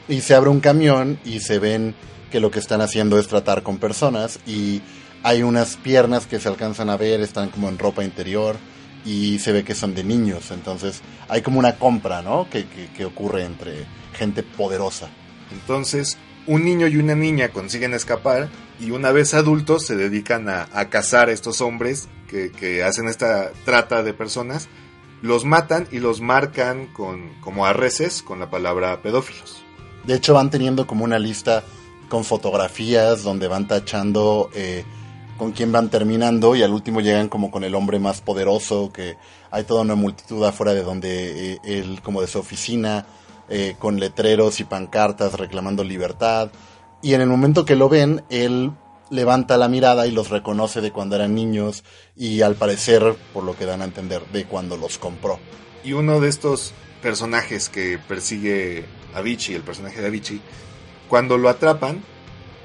y 0.09 0.21
se 0.21 0.35
abre 0.35 0.51
un 0.51 0.61
camión 0.61 1.19
y 1.25 1.41
se 1.41 1.59
ven 1.59 1.95
que 2.31 2.41
lo 2.41 2.51
que 2.51 2.59
están 2.59 2.81
haciendo 2.81 3.19
es 3.19 3.29
tratar 3.29 3.63
con 3.63 3.79
personas 3.79 4.41
y 4.47 4.83
hay 5.23 5.43
unas 5.43 5.77
piernas 5.77 6.27
que 6.27 6.41
se 6.41 6.49
alcanzan 6.49 6.91
a 6.91 6.97
ver, 6.97 7.21
están 7.21 7.49
como 7.49 7.69
en 7.69 7.79
ropa 7.79 8.05
interior 8.05 8.57
y 9.05 9.39
se 9.39 9.53
ve 9.53 9.65
que 9.65 9.75
son 9.75 9.95
de 9.95 10.05
niños, 10.05 10.51
entonces 10.51 11.03
hay 11.29 11.43
como 11.43 11.59
una 11.59 11.77
compra, 11.77 12.23
¿no? 12.23 12.49
que, 12.51 12.67
que 12.67 13.05
ocurre 13.05 13.45
entre 13.45 13.87
gente 14.15 14.43
poderosa. 14.43 15.09
Entonces, 15.53 16.17
un 16.47 16.65
niño 16.65 16.87
y 16.87 16.97
una 16.97 17.15
niña 17.15 17.49
consiguen 17.51 17.95
escapar 17.95 18.49
y 18.81 18.91
una 18.91 19.13
vez 19.13 19.35
adultos 19.35 19.87
se 19.87 19.97
dedican 19.97 20.49
a, 20.49 20.67
cazar 20.89 21.29
a 21.29 21.33
estos 21.33 21.61
hombres 21.61 22.09
que, 22.29 22.83
hacen 22.83 23.09
esta 23.09 23.53
trata 23.65 24.03
de 24.03 24.13
personas, 24.13 24.69
los 25.23 25.45
matan 25.45 25.87
y 25.93 26.01
los 26.01 26.21
marcan 26.21 26.89
con, 26.89 27.31
como 27.41 27.65
arreces 27.65 28.23
con 28.23 28.41
la 28.41 28.51
palabra 28.51 29.01
pedófilos. 29.03 29.63
De 30.05 30.15
hecho 30.15 30.35
van 30.35 30.51
teniendo 30.51 30.87
como 30.87 31.05
una 31.05 31.19
lista 31.19 31.63
con 32.09 32.25
fotografías 32.25 33.23
donde 33.23 33.49
van 33.49 33.69
tachando 33.69 34.51
eh, 34.53 34.85
con 35.37 35.53
quién 35.53 35.73
van 35.73 35.91
terminando 35.91 36.55
y 36.55 36.63
al 36.63 36.73
último 36.73 37.01
llegan 37.01 37.29
como 37.29 37.51
con 37.51 37.65
el 37.65 37.75
hombre 37.75 37.99
más 37.99 38.21
poderoso, 38.21 38.91
que 38.93 39.17
hay 39.51 39.65
toda 39.65 39.83
una 39.83 39.95
multitud 39.95 40.45
afuera 40.45 40.75
de 40.75 40.83
donde 40.83 41.53
eh, 41.53 41.59
él, 41.65 42.01
como 42.03 42.21
de 42.21 42.27
su 42.27 42.39
oficina, 42.39 43.07
eh, 43.49 43.77
con 43.79 44.01
letreros 44.01 44.61
y 44.61 44.65
pancartas 44.65 45.35
reclamando 45.35 45.85
libertad. 45.85 46.51
Y 47.03 47.15
en 47.15 47.21
el 47.21 47.29
momento 47.29 47.65
que 47.65 47.77
lo 47.77 47.89
ven, 47.89 48.25
él 48.31 48.73
levanta 49.11 49.57
la 49.57 49.69
mirada 49.69 50.07
y 50.07 50.11
los 50.11 50.31
reconoce 50.31 50.81
de 50.81 50.91
cuando 50.91 51.17
eran 51.17 51.35
niños 51.35 51.85
y 52.17 52.41
al 52.43 52.55
parecer, 52.55 53.17
por 53.33 53.45
lo 53.45 53.57
que 53.57 53.67
dan 53.67 53.83
a 53.83 53.85
entender, 53.85 54.23
de 54.33 54.47
cuando 54.47 54.77
los 54.77 54.99
compró. 54.99 55.39
Y 55.85 55.93
uno 55.93 56.21
de 56.21 56.29
estos 56.29 56.73
personajes 57.03 57.69
que 57.69 57.99
persigue 57.99 58.87
a 59.15 59.21
Vichy, 59.21 59.55
el 59.55 59.63
personaje 59.63 60.01
de 60.01 60.11
Vichy, 60.11 60.41
cuando 61.09 61.37
lo 61.37 61.51
atrapan, 61.51 62.03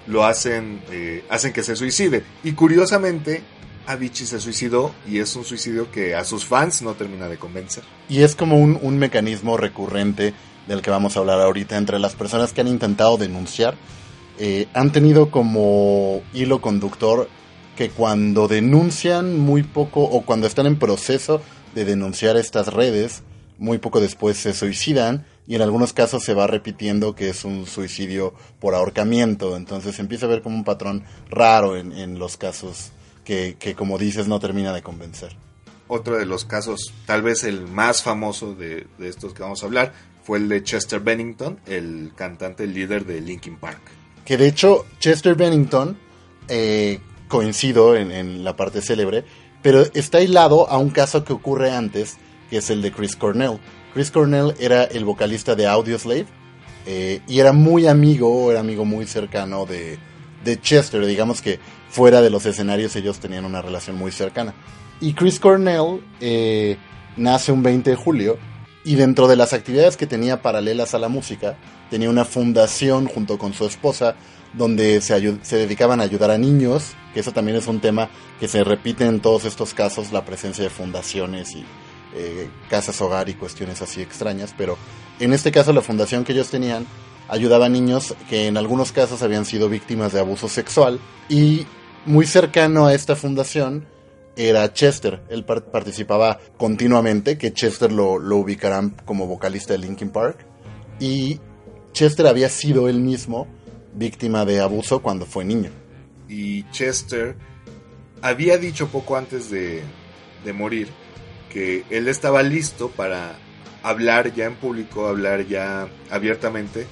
lo 0.09 0.25
hacen, 0.25 0.81
eh, 0.91 1.23
hacen 1.29 1.53
que 1.53 1.63
se 1.63 1.75
suicide. 1.75 2.23
Y 2.43 2.53
curiosamente, 2.53 3.43
Avicii 3.85 4.25
se 4.25 4.39
suicidó 4.39 4.93
y 5.07 5.19
es 5.19 5.35
un 5.35 5.45
suicidio 5.45 5.91
que 5.91 6.15
a 6.15 6.25
sus 6.25 6.45
fans 6.45 6.81
no 6.81 6.95
termina 6.95 7.27
de 7.27 7.37
convencer. 7.37 7.83
Y 8.09 8.23
es 8.23 8.35
como 8.35 8.57
un, 8.57 8.77
un 8.81 8.97
mecanismo 8.97 9.55
recurrente 9.55 10.33
del 10.67 10.81
que 10.81 10.91
vamos 10.91 11.15
a 11.15 11.19
hablar 11.19 11.39
ahorita, 11.41 11.77
entre 11.77 11.99
las 11.99 12.15
personas 12.15 12.53
que 12.53 12.61
han 12.61 12.67
intentado 12.67 13.17
denunciar, 13.17 13.75
eh, 14.37 14.67
han 14.73 14.91
tenido 14.91 15.31
como 15.31 16.21
hilo 16.33 16.61
conductor 16.61 17.27
que 17.75 17.89
cuando 17.89 18.47
denuncian 18.47 19.39
muy 19.39 19.63
poco 19.63 20.01
o 20.01 20.21
cuando 20.21 20.47
están 20.47 20.65
en 20.65 20.77
proceso 20.77 21.41
de 21.75 21.85
denunciar 21.85 22.37
estas 22.37 22.67
redes, 22.73 23.23
muy 23.57 23.77
poco 23.77 23.99
después 23.99 24.37
se 24.37 24.53
suicidan 24.53 25.25
y 25.49 25.55
en 25.55 25.63
algunos 25.63 25.93
casos 25.93 26.23
se 26.23 26.35
va 26.35 26.45
repitiendo 26.45 27.15
que 27.15 27.29
es 27.29 27.43
un 27.43 27.65
suicidio 27.65 28.35
por 28.59 28.75
ahorcamiento. 28.75 29.57
Entonces 29.57 29.97
empieza 29.97 30.27
a 30.27 30.29
ver 30.29 30.43
como 30.43 30.55
un 30.55 30.63
patrón 30.63 31.03
raro 31.27 31.75
en, 31.75 32.19
los 32.19 32.37
casos 32.37 32.91
que, 33.25 33.57
como 33.75 33.97
dices, 33.97 34.27
no 34.27 34.39
termina 34.39 34.73
de 34.73 34.83
convencer. 34.83 35.35
Otro 35.87 36.17
de 36.17 36.27
los 36.27 36.45
casos, 36.45 36.93
tal 37.07 37.23
vez 37.23 37.43
el 37.43 37.61
más 37.65 38.03
famoso 38.03 38.53
de, 38.53 38.85
estos 38.99 39.33
que 39.33 39.41
vamos 39.41 39.63
a 39.63 39.65
hablar, 39.65 39.91
fue 40.23 40.37
el 40.37 40.49
de 40.49 40.63
Chester 40.63 40.99
Bennington, 40.99 41.59
el 41.65 42.11
cantante 42.15 42.67
líder 42.67 43.07
de 43.07 43.19
Linkin 43.19 43.57
Park. 43.57 43.81
Que 44.25 44.37
de 44.37 44.47
hecho 44.47 44.85
Chester 44.99 45.33
Bennington, 45.33 45.97
eh, 46.47 46.99
coincido 47.27 47.95
en, 47.95 48.11
en 48.11 48.43
la 48.43 48.55
parte 48.55 48.83
célebre, 48.83 49.25
pero 49.63 49.81
está 49.95 50.21
hilado 50.21 50.69
a 50.69 50.77
un 50.77 50.91
caso 50.91 51.23
que 51.23 51.33
ocurre 51.33 51.71
antes, 51.71 52.17
que 52.51 52.57
es 52.57 52.69
el 52.69 52.83
de 52.83 52.91
Chris 52.91 53.15
Cornell. 53.15 53.59
Chris 53.99 54.11
Cornell 54.11 54.55
era 54.61 54.85
el 54.85 55.03
vocalista 55.03 55.55
de 55.55 55.67
Audioslave 55.67 56.25
eh, 56.85 57.19
y 57.27 57.41
era 57.41 57.51
muy 57.51 57.85
amigo, 57.85 58.49
era 58.49 58.61
amigo 58.61 58.85
muy 58.85 59.05
cercano 59.05 59.65
de, 59.65 59.99
Chester. 60.61 61.05
Digamos 61.05 61.41
que 61.41 61.59
fuera 61.89 62.21
de 62.21 62.29
los 62.29 62.45
escenarios 62.45 62.95
ellos 62.95 63.19
tenían 63.19 63.43
una 63.43 63.61
relación 63.61 63.97
muy 63.97 64.13
cercana. 64.13 64.53
Y 65.01 65.15
Chris 65.15 65.37
Cornell 65.41 65.99
eh, 66.21 66.77
nace 67.17 67.51
un 67.51 67.61
20 67.61 67.89
de 67.89 67.95
julio 67.97 68.37
y 68.85 68.95
dentro 68.95 69.27
de 69.27 69.35
las 69.35 69.51
actividades 69.51 69.97
que 69.97 70.07
tenía 70.07 70.41
paralelas 70.41 70.93
a 70.93 70.99
la 70.99 71.09
música, 71.09 71.57
tenía 71.89 72.09
una 72.09 72.23
fundación 72.23 73.05
junto 73.05 73.37
con 73.37 73.51
su 73.51 73.65
esposa 73.65 74.15
donde 74.53 75.01
se, 75.01 75.39
se, 75.41 75.57
dedicaban 75.57 75.99
a 75.99 76.03
ayudar 76.03 76.31
a 76.31 76.37
niños, 76.37 76.93
que 77.13 77.19
eso 77.19 77.33
también 77.33 77.57
es 77.57 77.67
un 77.67 77.81
tema 77.81 78.09
que 78.39 78.47
se 78.47 78.63
repite 78.63 79.05
en 79.05 79.19
todos 79.19 79.43
estos 79.43 79.73
casos, 79.73 80.13
la 80.13 80.23
presencia 80.23 80.63
de 80.63 80.69
fundaciones 80.69 81.53
y 81.53 81.65
eh, 82.13 82.49
casas 82.69 82.99
hogar 83.01 83.29
y 83.29 83.33
cuestiones 83.33 83.81
así 83.81 84.01
extrañas, 84.01 84.53
pero 84.57 84.77
en 85.19 85.33
este 85.33 85.51
caso 85.51 85.73
la 85.73 85.81
fundación 85.81 86.23
que 86.23 86.33
ellos 86.33 86.49
tenían 86.49 86.85
ayudaba 87.27 87.67
a 87.67 87.69
niños 87.69 88.15
que 88.29 88.47
en 88.47 88.57
algunos 88.57 88.91
casos 88.91 89.21
habían 89.21 89.45
sido 89.45 89.69
víctimas 89.69 90.13
de 90.13 90.19
abuso 90.19 90.49
sexual 90.49 90.99
y 91.29 91.65
muy 92.05 92.25
cercano 92.25 92.87
a 92.87 92.93
esta 92.93 93.15
fundación 93.15 93.85
era 94.35 94.71
Chester. 94.73 95.21
Él 95.29 95.43
participaba 95.43 96.39
continuamente, 96.57 97.37
que 97.37 97.53
Chester 97.53 97.91
lo, 97.91 98.17
lo 98.19 98.37
ubicarán 98.37 98.95
como 99.05 99.27
vocalista 99.27 99.73
de 99.73 99.79
Linkin 99.79 100.11
Park. 100.11 100.45
Y 100.99 101.39
Chester 101.91 102.25
había 102.25 102.47
sido 102.49 102.87
él 102.87 102.99
mismo 103.01 103.47
víctima 103.93 104.45
de 104.45 104.61
abuso 104.61 105.01
cuando 105.01 105.25
fue 105.25 105.43
niño. 105.43 105.71
Y 106.29 106.63
Chester 106.71 107.35
había 108.21 108.57
dicho 108.57 108.87
poco 108.87 109.17
antes 109.17 109.49
de, 109.49 109.83
de 110.45 110.53
morir 110.53 110.87
que 111.49 111.83
él 111.89 112.07
estaba 112.07 112.43
listo 112.43 112.89
para 112.89 113.35
hablar 113.83 114.33
ya 114.33 114.45
en 114.45 114.55
público, 114.55 115.07
hablar 115.07 115.47
ya 115.47 115.87
abiertamente 116.09 116.87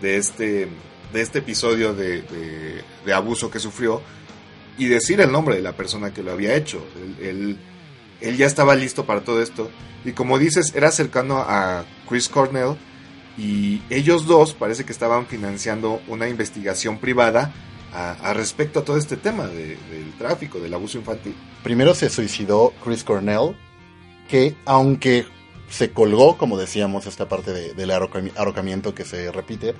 de 0.00 0.16
este, 0.16 0.68
de 1.12 1.20
este 1.20 1.38
episodio 1.38 1.94
de, 1.94 2.82
abuso 3.14 3.50
que 3.50 3.58
sufrió 3.58 4.02
y 4.78 4.86
decir 4.86 5.20
el 5.20 5.30
nombre 5.30 5.56
de 5.56 5.62
la 5.62 5.72
persona 5.72 6.12
que 6.12 6.22
lo 6.22 6.32
había 6.32 6.54
hecho. 6.54 6.84
Él, 7.20 7.58
él, 8.20 8.36
ya 8.36 8.46
estaba 8.46 8.74
listo 8.74 9.04
para 9.04 9.22
todo 9.22 9.42
esto. 9.42 9.70
Y 10.04 10.12
como 10.12 10.38
dices, 10.38 10.74
era 10.74 10.90
cercano 10.90 11.38
a 11.38 11.84
Chris 12.08 12.28
Cornell 12.28 12.76
y 13.38 13.82
ellos 13.88 14.26
dos 14.26 14.54
parece 14.54 14.84
que 14.84 14.92
estaban 14.92 15.26
financiando 15.26 16.00
una 16.08 16.28
investigación 16.28 16.98
privada 16.98 17.52
a, 17.92 18.32
respecto 18.32 18.80
a 18.80 18.84
todo 18.84 18.96
este 18.96 19.16
tema 19.16 19.46
del 19.46 20.12
tráfico, 20.18 20.58
del 20.58 20.74
abuso 20.74 20.98
infantil. 20.98 21.34
Primero 21.62 21.94
se 21.94 22.08
suicidó 22.08 22.72
Chris 22.82 23.04
Cornell 23.04 23.54
que 24.32 24.56
aunque 24.64 25.26
se 25.68 25.92
colgó, 25.92 26.38
como 26.38 26.56
decíamos, 26.56 27.04
esta 27.04 27.28
parte 27.28 27.74
del 27.74 27.90
arrocamiento 27.90 28.94
que 28.94 29.04
se 29.04 29.30
repite, 29.30 29.74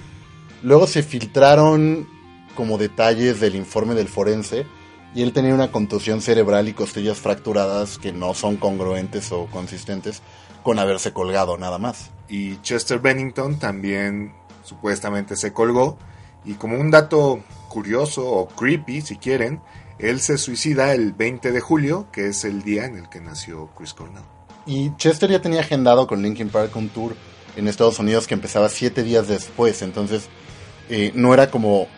luego 0.62 0.86
se 0.86 1.02
filtraron 1.02 2.06
como 2.54 2.76
detalles 2.76 3.40
del 3.40 3.56
informe 3.56 3.94
del 3.94 4.08
forense 4.08 4.66
y 5.14 5.22
él 5.22 5.32
tenía 5.32 5.54
una 5.54 5.72
contusión 5.72 6.20
cerebral 6.20 6.68
y 6.68 6.74
costillas 6.74 7.16
fracturadas 7.16 7.96
que 7.96 8.12
no 8.12 8.34
son 8.34 8.58
congruentes 8.58 9.32
o 9.32 9.46
consistentes 9.46 10.20
con 10.62 10.78
haberse 10.78 11.14
colgado 11.14 11.56
nada 11.56 11.78
más. 11.78 12.10
Y 12.28 12.60
Chester 12.60 12.98
Bennington 12.98 13.58
también 13.58 14.34
supuestamente 14.64 15.34
se 15.34 15.54
colgó 15.54 15.96
y 16.44 16.54
como 16.54 16.78
un 16.78 16.90
dato 16.90 17.40
curioso 17.70 18.30
o 18.30 18.48
creepy 18.48 19.00
si 19.00 19.16
quieren, 19.16 19.62
él 19.98 20.20
se 20.20 20.36
suicida 20.36 20.92
el 20.92 21.14
20 21.14 21.52
de 21.52 21.60
julio, 21.60 22.08
que 22.12 22.26
es 22.26 22.44
el 22.44 22.62
día 22.62 22.84
en 22.84 22.98
el 22.98 23.08
que 23.08 23.22
nació 23.22 23.70
Chris 23.74 23.94
Cornell. 23.94 24.24
Y 24.66 24.94
Chester 24.96 25.30
ya 25.30 25.40
tenía 25.40 25.60
agendado 25.60 26.06
con 26.06 26.22
Linkin 26.22 26.48
Park 26.48 26.74
un 26.76 26.88
tour 26.88 27.16
en 27.56 27.68
Estados 27.68 27.98
Unidos 27.98 28.26
que 28.26 28.34
empezaba 28.34 28.68
siete 28.68 29.02
días 29.02 29.28
después. 29.28 29.82
Entonces, 29.82 30.28
eh, 30.88 31.12
no 31.14 31.34
era 31.34 31.50
como 31.50 31.88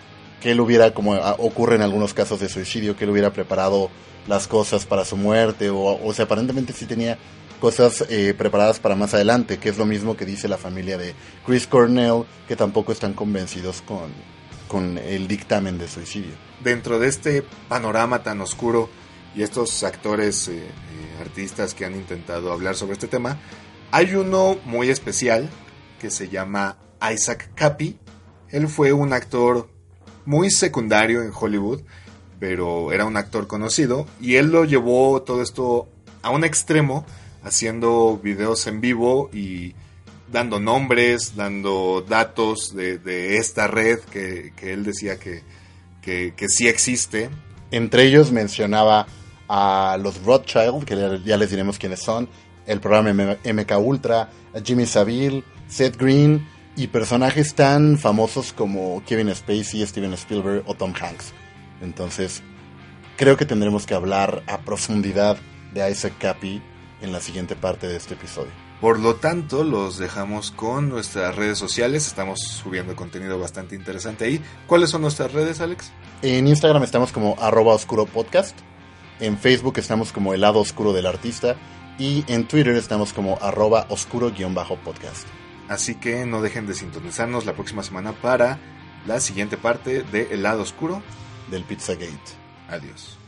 que 0.41 0.53
él 0.53 0.61
hubiera, 0.61 0.93
como 0.93 1.15
ocurre 1.39 1.77
en 1.77 1.83
algunos 1.83 2.15
casos 2.15 2.41
de 2.41 2.49
suicidio, 2.49 2.97
que 2.97 3.05
él 3.05 3.11
hubiera 3.11 3.33
preparado 3.33 3.91
las 4.27 4.47
cosas 4.47 4.87
para 4.87 5.05
su 5.05 5.17
muerte. 5.17 5.71
O, 5.71 6.01
o 6.03 6.13
sea, 6.15 6.25
aparentemente 6.25 6.73
sí 6.73 6.87
tenía 6.87 7.19
cosas 7.61 8.05
eh, 8.09 8.35
preparadas 8.37 8.79
para 8.79 8.95
más 8.95 9.15
adelante, 9.15 9.59
que 9.59 9.69
es 9.69 9.79
lo 9.79 9.87
mismo 9.87 10.17
que 10.17 10.27
dice 10.27 10.49
la 10.49 10.59
familia 10.59 10.99
de 10.99 11.15
Chris 11.47 11.67
Cornell, 11.67 12.25
que 12.47 12.57
tampoco 12.57 12.93
están 12.93 13.15
convencidos 13.15 13.83
con, 13.83 14.11
con 14.69 14.99
el 14.99 15.29
dictamen 15.29 15.79
de 15.79 15.89
suicidio. 15.89 16.33
Dentro 16.63 16.99
de 16.99 17.09
este 17.09 17.43
panorama 17.69 18.23
tan 18.23 18.41
oscuro 18.41 18.89
y 19.35 19.43
estos 19.43 19.83
actores 19.83 20.49
eh, 20.49 20.63
artistas 21.21 21.75
que 21.75 21.85
han 21.85 21.95
intentado 21.95 22.53
hablar 22.53 22.77
sobre 22.77 22.95
este 22.95 23.09
tema. 23.09 23.39
Hay 23.91 24.15
uno 24.15 24.59
muy 24.65 24.91
especial 24.91 25.49
que 26.01 26.11
se 26.11 26.29
llama 26.29 26.79
Isaac 27.13 27.51
Capi. 27.55 27.99
Él 28.51 28.69
fue 28.69 28.93
un 28.93 29.13
actor 29.13 29.69
muy 30.25 30.51
secundario 30.51 31.23
en 31.23 31.33
Hollywood, 31.35 31.83
pero 32.39 32.93
era 32.93 33.05
un 33.05 33.17
actor 33.17 33.47
conocido 33.47 34.07
y 34.21 34.37
él 34.37 34.51
lo 34.51 34.65
llevó 34.65 35.23
todo 35.23 35.43
esto 35.43 35.89
a 36.23 36.31
un 36.31 36.45
extremo, 36.45 37.05
haciendo 37.43 38.19
videos 38.23 38.67
en 38.67 38.81
vivo 38.81 39.29
y 39.33 39.75
dando 40.33 40.59
nombres, 40.59 41.37
dando 41.37 42.05
datos 42.09 42.75
de, 42.75 43.37
esta 43.37 43.67
red 43.67 43.99
que, 44.01 44.53
él 44.63 44.85
decía 44.85 45.19
que, 45.19 45.43
que, 46.01 46.33
que 46.37 46.49
sí 46.49 46.67
existe. 46.67 47.29
Entre 47.71 48.05
ellos 48.05 48.33
mencionaba 48.33 49.07
a 49.49 49.99
los 50.01 50.23
Rothschild, 50.23 50.85
que 50.85 51.21
ya 51.25 51.37
les 51.37 51.51
diremos 51.51 51.79
quiénes 51.79 52.01
son, 52.01 52.29
el 52.67 52.81
programa 52.81 53.37
MK 53.45 53.79
Ultra, 53.79 54.31
a 54.55 54.61
Jimmy 54.65 54.87
Savile, 54.87 55.45
Seth 55.69 55.97
Green 55.97 56.47
y 56.77 56.89
personajes 56.89 57.55
tan 57.55 57.99
famosos 57.99 58.53
como 58.53 59.03
Kevin 59.07 59.35
Spacey, 59.35 59.87
Steven 59.87 60.13
Spielberg 60.15 60.63
o 60.67 60.75
Tom 60.75 60.93
Hanks. 60.99 61.33
Entonces, 61.83 62.43
creo 63.17 63.37
que 63.37 63.45
tendremos 63.45 63.87
que 63.87 63.95
hablar 63.95 64.43
a 64.47 64.59
profundidad 64.59 65.37
de 65.73 65.91
Isaac 65.91 66.15
Cappy 66.19 66.63
en 67.01 67.13
la 67.13 67.21
siguiente 67.21 67.57
parte 67.57 67.87
de 67.87 67.97
este 67.97 68.15
episodio. 68.15 68.51
Por 68.81 68.99
lo 68.99 69.15
tanto, 69.15 69.65
los 69.65 69.99
dejamos 69.99 70.51
con 70.51 70.89
nuestras 70.89 71.37
redes 71.37 71.59
sociales. 71.59 72.07
Estamos 72.07 72.41
subiendo 72.41 72.95
contenido 72.97 73.39
bastante 73.39 73.75
interesante 73.75 74.25
ahí. 74.25 74.43
¿Cuáles 74.67 74.91
son 74.91 75.03
nuestras 75.03 75.33
redes, 75.33 75.61
Alex? 75.61 75.91
En 76.23 76.47
Instagram 76.47 76.83
estamos 76.83 77.13
como 77.13 77.37
arroba 77.41 77.73
oscuro 77.73 78.05
podcast. 78.05 78.55
En 79.21 79.39
Facebook 79.39 79.79
estamos 79.79 80.13
como 80.13 80.35
el 80.35 80.41
lado 80.41 80.61
oscuro 80.61 80.93
del 80.93 81.07
artista 81.07 81.57
y 81.99 82.25
en 82.27 82.47
Twitter 82.49 82.75
estamos 82.75 83.13
como 83.13 83.39
arroba 83.41 83.87
oscuro-podcast. 83.89 85.27
Así 85.69 85.95
que 85.95 86.27
no 86.27 86.43
dejen 86.43 86.67
de 86.67 86.75
sintonizarnos 86.75 87.47
la 87.47 87.55
próxima 87.55 87.83
semana 87.83 88.13
para 88.13 88.59
la 89.07 89.21
siguiente 89.21 89.57
parte 89.57 90.03
de 90.03 90.29
El 90.33 90.43
lado 90.43 90.63
oscuro 90.63 91.03
del 91.51 91.65
Pizzagate. 91.65 92.19
Adiós. 92.69 93.19